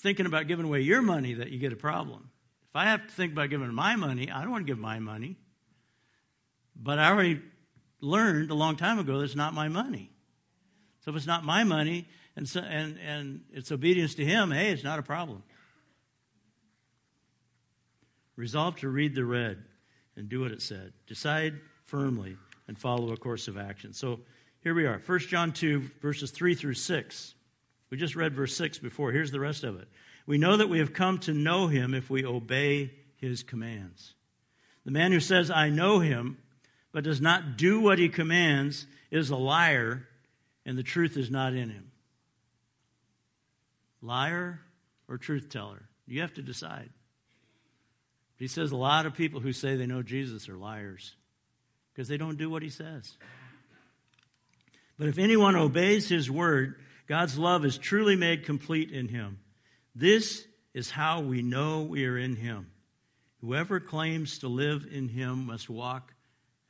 thinking 0.00 0.26
about 0.26 0.48
giving 0.48 0.64
away 0.64 0.80
your 0.80 1.02
money 1.02 1.34
that 1.34 1.50
you 1.50 1.58
get 1.58 1.72
a 1.72 1.76
problem. 1.76 2.30
If 2.70 2.76
I 2.76 2.86
have 2.86 3.06
to 3.06 3.12
think 3.12 3.32
about 3.32 3.50
giving 3.50 3.72
my 3.74 3.96
money, 3.96 4.30
I 4.30 4.42
don't 4.42 4.50
want 4.50 4.66
to 4.66 4.70
give 4.70 4.78
my 4.78 4.98
money. 4.98 5.36
But 6.74 6.98
I 6.98 7.10
already 7.10 7.40
learned 8.00 8.50
a 8.50 8.54
long 8.54 8.76
time 8.76 8.98
ago 8.98 9.18
that 9.18 9.24
it's 9.24 9.36
not 9.36 9.52
my 9.52 9.68
money. 9.68 10.10
So 11.04 11.10
if 11.10 11.16
it's 11.16 11.26
not 11.26 11.44
my 11.44 11.64
money 11.64 12.08
and, 12.36 12.48
so, 12.48 12.60
and, 12.60 12.98
and 12.98 13.42
it's 13.52 13.72
obedience 13.72 14.14
to 14.16 14.24
him, 14.24 14.50
hey, 14.50 14.70
it's 14.70 14.84
not 14.84 14.98
a 14.98 15.02
problem. 15.02 15.42
Resolve 18.36 18.76
to 18.76 18.88
read 18.88 19.14
the 19.14 19.24
red 19.24 19.62
and 20.16 20.28
do 20.28 20.40
what 20.40 20.50
it 20.50 20.62
said. 20.62 20.92
Decide 21.06 21.60
firmly 21.84 22.36
and 22.68 22.78
follow 22.78 23.12
a 23.12 23.16
course 23.16 23.48
of 23.48 23.58
action. 23.58 23.92
So 23.92 24.20
here 24.62 24.74
we 24.74 24.86
are, 24.86 25.00
1 25.04 25.18
John 25.20 25.52
2, 25.52 25.90
verses 26.00 26.30
3 26.30 26.54
through 26.54 26.74
6. 26.74 27.34
We 27.90 27.96
just 27.96 28.16
read 28.16 28.34
verse 28.34 28.56
6 28.56 28.78
before. 28.78 29.12
Here's 29.12 29.32
the 29.32 29.40
rest 29.40 29.64
of 29.64 29.78
it. 29.80 29.88
We 30.26 30.38
know 30.38 30.56
that 30.56 30.68
we 30.68 30.78
have 30.78 30.92
come 30.92 31.18
to 31.20 31.34
know 31.34 31.66
him 31.66 31.92
if 31.92 32.08
we 32.08 32.24
obey 32.24 32.92
his 33.16 33.42
commands. 33.42 34.14
The 34.84 34.92
man 34.92 35.12
who 35.12 35.20
says, 35.20 35.50
I 35.50 35.68
know 35.70 35.98
him, 35.98 36.38
but 36.92 37.04
does 37.04 37.20
not 37.20 37.56
do 37.56 37.80
what 37.80 37.98
he 37.98 38.08
commands, 38.08 38.86
is 39.10 39.30
a 39.30 39.36
liar, 39.36 40.06
and 40.64 40.78
the 40.78 40.82
truth 40.82 41.16
is 41.16 41.30
not 41.30 41.52
in 41.52 41.70
him. 41.70 41.90
Liar 44.02 44.60
or 45.08 45.18
truth 45.18 45.48
teller? 45.50 45.82
You 46.06 46.20
have 46.22 46.34
to 46.34 46.42
decide. 46.42 46.90
He 48.36 48.46
says 48.46 48.72
a 48.72 48.76
lot 48.76 49.04
of 49.04 49.14
people 49.14 49.40
who 49.40 49.52
say 49.52 49.76
they 49.76 49.86
know 49.86 50.02
Jesus 50.02 50.48
are 50.48 50.56
liars 50.56 51.14
because 51.92 52.08
they 52.08 52.16
don't 52.16 52.38
do 52.38 52.48
what 52.48 52.62
he 52.62 52.70
says. 52.70 53.16
But 54.98 55.08
if 55.08 55.18
anyone 55.18 55.56
obeys 55.56 56.08
his 56.08 56.30
word, 56.30 56.76
God's 57.10 57.36
love 57.36 57.64
is 57.64 57.76
truly 57.76 58.14
made 58.14 58.44
complete 58.44 58.92
in 58.92 59.08
him. 59.08 59.40
This 59.96 60.46
is 60.72 60.92
how 60.92 61.22
we 61.22 61.42
know 61.42 61.82
we 61.82 62.06
are 62.06 62.16
in 62.16 62.36
him. 62.36 62.70
Whoever 63.40 63.80
claims 63.80 64.38
to 64.38 64.48
live 64.48 64.86
in 64.88 65.08
him 65.08 65.46
must 65.46 65.68
walk 65.68 66.14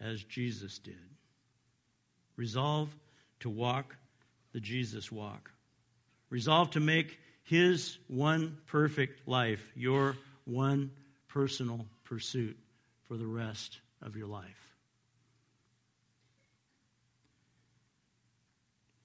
as 0.00 0.24
Jesus 0.24 0.78
did. 0.78 0.96
Resolve 2.36 2.88
to 3.40 3.50
walk 3.50 3.96
the 4.54 4.60
Jesus 4.60 5.12
walk. 5.12 5.50
Resolve 6.30 6.70
to 6.70 6.80
make 6.80 7.18
his 7.42 7.98
one 8.08 8.56
perfect 8.66 9.28
life 9.28 9.70
your 9.76 10.16
one 10.46 10.90
personal 11.28 11.84
pursuit 12.04 12.56
for 13.08 13.18
the 13.18 13.26
rest 13.26 13.78
of 14.00 14.16
your 14.16 14.28
life. 14.28 14.69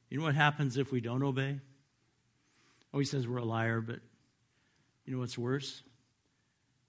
You 0.10 0.20
know 0.20 0.24
what 0.24 0.36
happens 0.36 0.78
if 0.78 0.92
we 0.92 1.02
don't 1.02 1.24
obey? 1.24 1.60
Oh, 2.94 3.00
he 3.00 3.06
says 3.06 3.28
we're 3.28 3.38
a 3.38 3.46
liar, 3.46 3.82
but 3.82 4.00
you 5.06 5.14
know 5.14 5.20
what's 5.20 5.38
worse? 5.38 5.82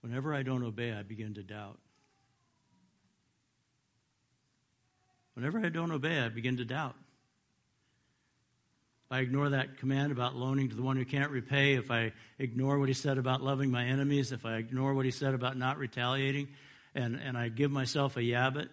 Whenever 0.00 0.34
I 0.34 0.42
don't 0.42 0.62
obey, 0.62 0.92
I 0.92 1.02
begin 1.02 1.34
to 1.34 1.42
doubt. 1.42 1.78
Whenever 5.34 5.58
I 5.58 5.68
don't 5.68 5.90
obey, 5.90 6.20
I 6.20 6.28
begin 6.28 6.58
to 6.58 6.64
doubt. 6.64 6.94
If 9.06 9.12
I 9.12 9.20
ignore 9.20 9.50
that 9.50 9.78
command 9.78 10.12
about 10.12 10.34
loaning 10.34 10.68
to 10.68 10.74
the 10.74 10.82
one 10.82 10.96
who 10.96 11.04
can't 11.04 11.30
repay, 11.30 11.74
if 11.74 11.90
I 11.90 12.12
ignore 12.38 12.78
what 12.78 12.88
he 12.88 12.94
said 12.94 13.18
about 13.18 13.42
loving 13.42 13.70
my 13.70 13.84
enemies, 13.84 14.32
if 14.32 14.46
I 14.46 14.56
ignore 14.56 14.94
what 14.94 15.04
he 15.04 15.10
said 15.10 15.34
about 15.34 15.56
not 15.56 15.78
retaliating, 15.78 16.48
and, 16.94 17.16
and 17.16 17.36
I 17.36 17.48
give 17.48 17.70
myself 17.70 18.16
a 18.16 18.20
yabbit, 18.20 18.68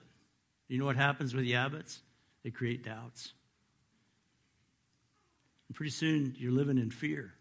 you 0.68 0.80
know 0.80 0.86
what 0.86 0.96
happens 0.96 1.36
with 1.36 1.46
yabbits? 1.46 2.00
They 2.44 2.50
create 2.50 2.84
doubts. 2.84 3.34
And 5.74 5.78
pretty 5.78 5.90
soon 5.90 6.36
you're 6.38 6.52
living 6.52 6.78
in 6.78 6.92
fear. 6.92 7.34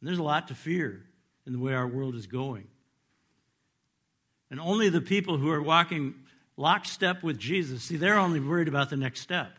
And 0.00 0.08
there's 0.08 0.20
a 0.20 0.22
lot 0.22 0.46
to 0.46 0.54
fear 0.54 1.02
in 1.44 1.52
the 1.52 1.58
way 1.58 1.74
our 1.74 1.88
world 1.88 2.14
is 2.14 2.28
going. 2.28 2.68
And 4.48 4.60
only 4.60 4.90
the 4.90 5.00
people 5.00 5.38
who 5.38 5.50
are 5.50 5.60
walking 5.60 6.14
lockstep 6.56 7.24
with 7.24 7.36
Jesus, 7.36 7.82
see, 7.82 7.96
they're 7.96 8.16
only 8.16 8.38
worried 8.38 8.68
about 8.68 8.90
the 8.90 8.96
next 8.96 9.22
step. 9.22 9.50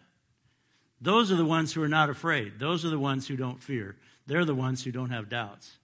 Those 1.01 1.29
are 1.29 1.35
the 1.35 1.43
ones 1.43 1.73
who 1.73 1.83
are 1.83 1.89
not 1.89 2.09
afraid. 2.09 2.57
Those 2.57 2.85
are 2.85 2.89
the 2.89 2.97
ones 2.97 3.27
who 3.27 3.35
don't 3.35 3.61
fear. 3.61 3.97
They're 4.25 4.45
the 4.45 4.55
ones 4.55 4.81
who 4.81 4.93
don't 4.93 5.09
have 5.09 5.27
doubts 5.27 5.77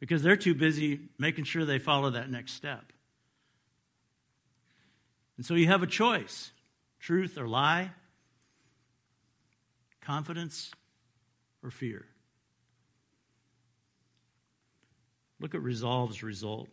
because 0.00 0.24
they're 0.24 0.36
too 0.36 0.56
busy 0.56 1.02
making 1.20 1.44
sure 1.44 1.64
they 1.64 1.78
follow 1.78 2.10
that 2.10 2.28
next 2.28 2.54
step. 2.54 2.92
And 5.36 5.46
so 5.46 5.54
you 5.54 5.68
have 5.68 5.84
a 5.84 5.86
choice 5.86 6.50
truth 6.98 7.38
or 7.38 7.46
lie, 7.46 7.92
confidence 10.08 10.70
or 11.62 11.70
fear. 11.70 12.06
Look 15.38 15.54
at 15.54 15.60
resolve's 15.60 16.22
result. 16.22 16.68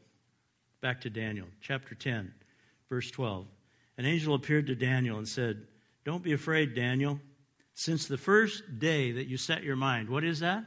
Back 0.79 1.01
to 1.01 1.09
Daniel, 1.09 1.47
chapter 1.59 1.95
10, 1.95 2.33
verse 2.87 3.11
12. 3.11 3.45
An 3.97 4.05
angel 4.05 4.35
appeared 4.35 4.67
to 4.67 4.75
Daniel 4.75 5.17
and 5.17 5.27
said, 5.27 5.67
Don't 6.05 6.23
be 6.23 6.31
afraid, 6.31 6.75
Daniel. 6.75 7.19
Since 7.73 8.07
the 8.07 8.17
first 8.17 8.79
day 8.79 9.11
that 9.11 9.27
you 9.27 9.35
set 9.35 9.63
your 9.63 9.75
mind, 9.75 10.07
what 10.09 10.23
is 10.23 10.39
that? 10.39 10.63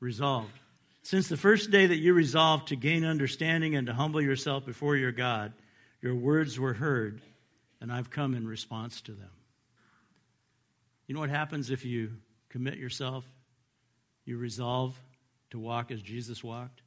Resolved. 0.00 0.52
Since 1.00 1.28
the 1.28 1.38
first 1.38 1.70
day 1.70 1.86
that 1.86 1.96
you 1.96 2.12
resolved 2.12 2.68
to 2.68 2.76
gain 2.76 3.06
understanding 3.06 3.76
and 3.76 3.86
to 3.86 3.94
humble 3.94 4.20
yourself 4.20 4.66
before 4.66 4.96
your 4.96 5.12
God, 5.12 5.54
your 6.02 6.14
words 6.14 6.60
were 6.60 6.74
heard, 6.74 7.22
and 7.80 7.90
I've 7.90 8.10
come 8.10 8.34
in 8.34 8.46
response 8.46 9.00
to 9.02 9.12
them. 9.12 9.30
You 11.08 11.14
know 11.14 11.20
what 11.20 11.30
happens 11.30 11.70
if 11.70 11.84
you 11.84 12.12
commit 12.50 12.76
yourself? 12.76 13.24
You 14.26 14.36
resolve 14.36 14.96
to 15.50 15.58
walk 15.58 15.90
as 15.90 16.02
Jesus 16.02 16.44
walked? 16.44 16.82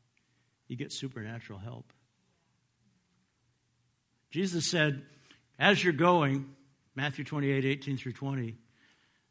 You 0.68 0.78
get 0.78 0.94
supernatural 0.94 1.58
help. 1.58 1.92
Jesus 4.30 4.66
said, 4.66 5.02
as 5.60 5.84
you're 5.84 5.92
going, 5.92 6.46
Matthew 6.96 7.26
28, 7.26 7.66
18 7.66 7.98
through 7.98 8.14
20, 8.14 8.56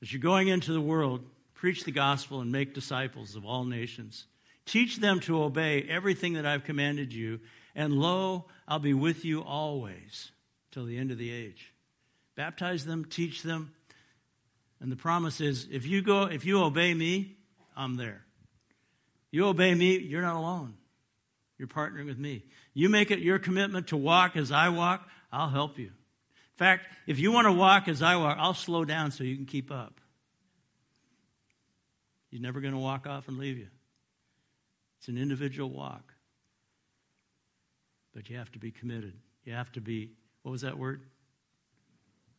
as 0.03 0.12
you're 0.12 0.20
going 0.20 0.49
into 0.49 0.72
the 0.72 0.80
world, 0.80 1.24
preach 1.55 1.84
the 1.84 1.93
gospel 1.93 2.41
and 2.41 2.51
make 2.51 2.74
disciples 2.74 3.36
of 3.36 3.47
all 3.47 3.64
nations. 3.64 4.26
Teach 4.66 4.97
them 4.97 5.20
to 5.20 5.43
obey 5.43 5.82
everything 5.88 6.34
that 6.34 6.47
I've 6.47 6.64
commanded 6.64 7.12
you, 7.12 7.41
and 7.76 7.95
lo, 7.95 8.47
I'll 8.66 8.78
be 8.80 8.95
with 8.95 9.24
you 9.24 9.43
always 9.43 10.32
till 10.72 10.84
the 10.84 10.99
end 10.99 11.12
of 11.12 11.18
the 11.18 11.30
age. 11.30 11.72
Baptize 12.34 12.84
them, 12.84 13.05
teach 13.05 13.43
them, 13.43 13.72
and 14.81 14.91
the 14.91 14.97
promise 14.97 15.41
is 15.41 15.68
if 15.70 15.87
you 15.87 16.03
go, 16.03 16.24
if 16.24 16.45
you 16.45 16.62
obey 16.62 16.95
me, 16.95 17.37
I'm 17.76 17.97
there. 17.97 18.24
You 19.31 19.47
obey 19.47 19.74
me, 19.74 19.99
you're 19.99 20.22
not 20.22 20.37
alone. 20.37 20.74
You're 21.59 21.68
partnering 21.68 22.07
with 22.07 22.18
me. 22.18 22.45
You 22.72 22.89
make 22.89 23.11
it 23.11 23.18
your 23.18 23.39
commitment 23.39 23.89
to 23.89 23.97
walk 23.97 24.37
as 24.37 24.51
I 24.51 24.70
walk, 24.70 25.07
I'll 25.31 25.51
help 25.51 25.78
you. 25.78 25.87
In 25.87 26.57
fact, 26.57 26.87
if 27.07 27.18
you 27.18 27.33
want 27.33 27.47
to 27.47 27.53
walk 27.53 27.89
as 27.89 28.03
I 28.03 28.16
walk, 28.16 28.37
I'll 28.41 28.55
slow 28.55 28.85
down 28.85 29.11
so 29.11 29.24
you 29.24 29.37
can 29.37 29.47
keep 29.47 29.70
up. 29.70 30.01
He's 32.31 32.41
never 32.41 32.61
going 32.61 32.74
to 32.74 32.81
walk 32.81 33.07
off 33.07 33.28
and 33.28 33.39
leave 33.39 33.59
you. 33.59 33.68
It's 34.99 35.09
an 35.09 35.18
individual 35.18 35.68
walk. 35.68 36.12
But 38.14 38.28
you 38.28 38.37
have 38.37 38.53
to 38.53 38.59
be 38.59 38.70
committed. 38.70 39.14
You 39.45 39.53
have 39.55 39.72
to 39.72 39.81
be, 39.81 40.12
what 40.43 40.53
was 40.53 40.62
that 40.62 40.78
word? 40.78 41.03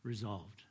Resolved. 0.02 0.61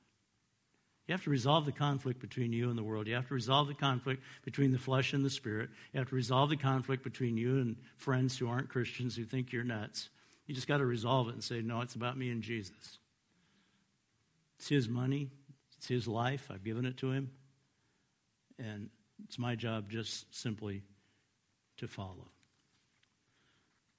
You 1.12 1.16
have 1.16 1.26
to 1.26 1.30
resolve 1.30 1.66
the 1.66 1.74
conflict 1.74 2.22
between 2.22 2.54
you 2.54 2.70
and 2.70 2.78
the 2.78 2.86
world. 2.86 3.06
You 3.06 3.16
have 3.16 3.28
to 3.28 3.34
resolve 3.34 3.68
the 3.68 3.74
conflict 3.74 4.24
between 4.46 4.72
the 4.72 4.80
flesh 4.80 5.12
and 5.12 5.26
the 5.26 5.30
spirit. 5.30 5.70
You 5.92 6.00
have 6.00 6.08
to 6.08 6.16
resolve 6.16 6.50
the 6.50 6.56
conflict 6.56 7.04
between 7.04 7.36
you 7.36 7.58
and 7.58 7.76
friends 7.98 8.38
who 8.38 8.48
aren't 8.48 8.70
Christians 8.70 9.18
who 9.18 9.26
think 9.26 9.52
you're 9.52 9.66
nuts. 9.66 10.08
You 10.48 10.56
just 10.56 10.70
got 10.70 10.78
to 10.78 10.86
resolve 10.86 11.28
it 11.28 11.34
and 11.34 11.44
say, 11.44 11.62
no, 11.62 11.82
it's 11.82 11.96
about 11.96 12.18
me 12.18 12.30
and 12.30 12.42
Jesus. 12.42 12.98
It's 14.58 14.70
his 14.70 14.88
money, 14.88 15.28
it's 15.76 15.90
his 15.90 16.08
life. 16.08 16.50
I've 16.50 16.64
given 16.64 16.86
it 16.86 16.96
to 17.00 17.12
him. 17.12 17.32
And 18.58 18.90
it's 19.26 19.38
my 19.38 19.56
job 19.56 19.90
just 19.90 20.34
simply 20.34 20.82
to 21.80 21.90
follow. 21.90 22.30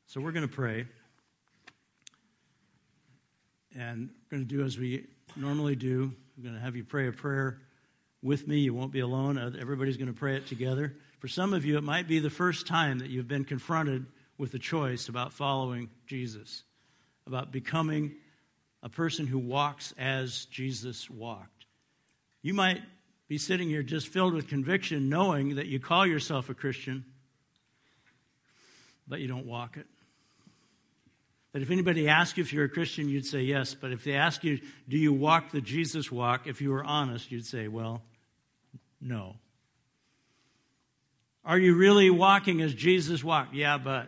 So 0.06 0.18
we're 0.18 0.32
going 0.32 0.48
to 0.48 0.54
pray. 0.54 0.86
And 3.76 4.08
we're 4.30 4.38
going 4.38 4.48
to 4.48 4.56
do 4.56 4.64
as 4.64 4.78
we 4.78 5.08
normally 5.36 5.76
do. 5.76 6.12
I'm 6.36 6.42
going 6.42 6.54
to 6.54 6.60
have 6.60 6.76
you 6.76 6.84
pray 6.84 7.08
a 7.08 7.12
prayer 7.12 7.58
with 8.22 8.46
me. 8.46 8.58
You 8.58 8.74
won't 8.74 8.92
be 8.92 9.00
alone. 9.00 9.38
Everybody's 9.60 9.96
going 9.96 10.12
to 10.12 10.18
pray 10.18 10.36
it 10.36 10.46
together. 10.46 10.94
For 11.18 11.28
some 11.28 11.52
of 11.54 11.64
you, 11.64 11.78
it 11.78 11.84
might 11.84 12.08
be 12.08 12.18
the 12.18 12.30
first 12.30 12.66
time 12.66 12.98
that 12.98 13.10
you've 13.10 13.28
been 13.28 13.44
confronted 13.44 14.06
with 14.38 14.54
a 14.54 14.58
choice 14.58 15.08
about 15.08 15.32
following 15.32 15.88
Jesus, 16.06 16.64
about 17.26 17.52
becoming 17.52 18.14
a 18.82 18.88
person 18.88 19.26
who 19.26 19.38
walks 19.38 19.94
as 19.98 20.46
Jesus 20.46 21.08
walked. 21.08 21.66
You 22.42 22.54
might 22.54 22.82
be 23.28 23.38
sitting 23.38 23.68
here 23.68 23.84
just 23.84 24.08
filled 24.08 24.34
with 24.34 24.48
conviction, 24.48 25.08
knowing 25.08 25.54
that 25.56 25.66
you 25.66 25.78
call 25.78 26.06
yourself 26.06 26.50
a 26.50 26.54
Christian, 26.54 27.04
but 29.06 29.20
you 29.20 29.28
don't 29.28 29.46
walk 29.46 29.76
it. 29.76 29.86
That 31.52 31.60
if 31.60 31.70
anybody 31.70 32.08
asked 32.08 32.38
you 32.38 32.42
if 32.42 32.52
you're 32.52 32.64
a 32.64 32.68
Christian, 32.68 33.08
you'd 33.08 33.26
say 33.26 33.42
yes. 33.42 33.74
But 33.74 33.92
if 33.92 34.04
they 34.04 34.14
ask 34.14 34.42
you, 34.42 34.60
do 34.88 34.96
you 34.96 35.12
walk 35.12 35.50
the 35.50 35.60
Jesus 35.60 36.10
walk, 36.10 36.46
if 36.46 36.60
you 36.62 36.70
were 36.70 36.82
honest, 36.82 37.30
you'd 37.30 37.46
say, 37.46 37.68
well, 37.68 38.02
no. 39.00 39.36
Are 41.44 41.58
you 41.58 41.74
really 41.74 42.08
walking 42.08 42.62
as 42.62 42.72
Jesus 42.72 43.22
walked? 43.22 43.54
Yeah, 43.54 43.78
but. 43.78 44.06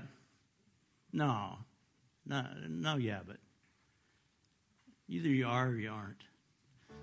No. 1.12 1.59
No, 2.26 2.47
no, 2.66 2.97
yeah, 2.97 3.20
but. 3.26 3.36
Either 5.09 5.28
you 5.28 5.47
are 5.47 5.68
or 5.68 5.76
you 5.76 5.90
aren't. 5.90 6.22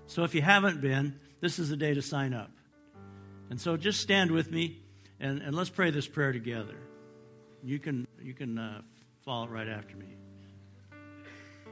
So 0.06 0.24
if 0.24 0.34
you 0.34 0.42
haven't 0.42 0.80
been, 0.80 1.20
this 1.40 1.60
is 1.60 1.68
the 1.68 1.76
day 1.76 1.94
to 1.94 2.02
sign 2.02 2.34
up. 2.34 2.50
And 3.50 3.60
so 3.60 3.76
just 3.76 4.00
stand 4.00 4.30
with 4.32 4.50
me 4.50 4.80
and, 5.20 5.40
and 5.40 5.54
let's 5.54 5.70
pray 5.70 5.90
this 5.90 6.08
prayer 6.08 6.32
together. 6.32 6.74
You 7.62 7.78
can, 7.78 8.08
you 8.20 8.34
can 8.34 8.58
uh, 8.58 8.82
follow 9.24 9.44
it 9.44 9.50
right 9.50 9.68
after 9.68 9.96
me. 9.96 10.16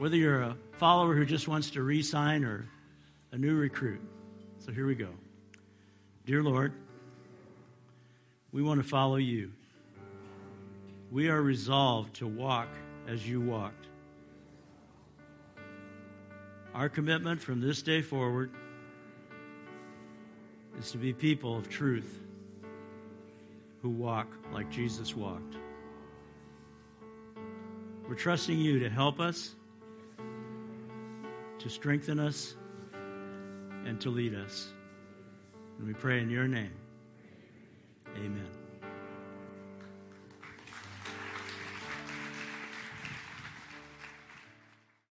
Whether 0.01 0.17
you're 0.17 0.41
a 0.41 0.57
follower 0.79 1.15
who 1.15 1.27
just 1.27 1.47
wants 1.47 1.73
to 1.73 1.83
re 1.83 2.01
sign 2.01 2.43
or 2.43 2.67
a 3.33 3.37
new 3.37 3.55
recruit. 3.55 4.01
So 4.61 4.73
here 4.73 4.87
we 4.87 4.95
go. 4.95 5.11
Dear 6.25 6.43
Lord, 6.43 6.73
we 8.51 8.63
want 8.63 8.83
to 8.83 8.89
follow 8.89 9.17
you. 9.17 9.53
We 11.13 11.29
are 11.29 11.43
resolved 11.43 12.15
to 12.15 12.27
walk 12.27 12.69
as 13.07 13.29
you 13.29 13.43
walked. 13.43 13.89
Our 16.75 16.89
commitment 16.89 17.43
from 17.43 17.61
this 17.61 17.83
day 17.83 18.01
forward 18.01 18.53
is 20.79 20.93
to 20.93 20.97
be 20.97 21.13
people 21.13 21.59
of 21.59 21.69
truth 21.69 22.21
who 23.83 23.91
walk 23.91 24.29
like 24.51 24.71
Jesus 24.71 25.15
walked. 25.15 25.57
We're 28.09 28.15
trusting 28.15 28.59
you 28.59 28.79
to 28.79 28.89
help 28.89 29.21
us 29.21 29.57
to 31.61 31.69
strengthen 31.71 32.19
us, 32.19 32.57
and 33.87 34.01
to 34.01 34.11
lead 34.11 34.35
us. 34.35 34.73
And 35.79 35.87
we 35.87 35.95
pray 35.95 36.21
in 36.21 36.29
your 36.29 36.49
name. 36.49 36.73
Amen. 38.17 38.60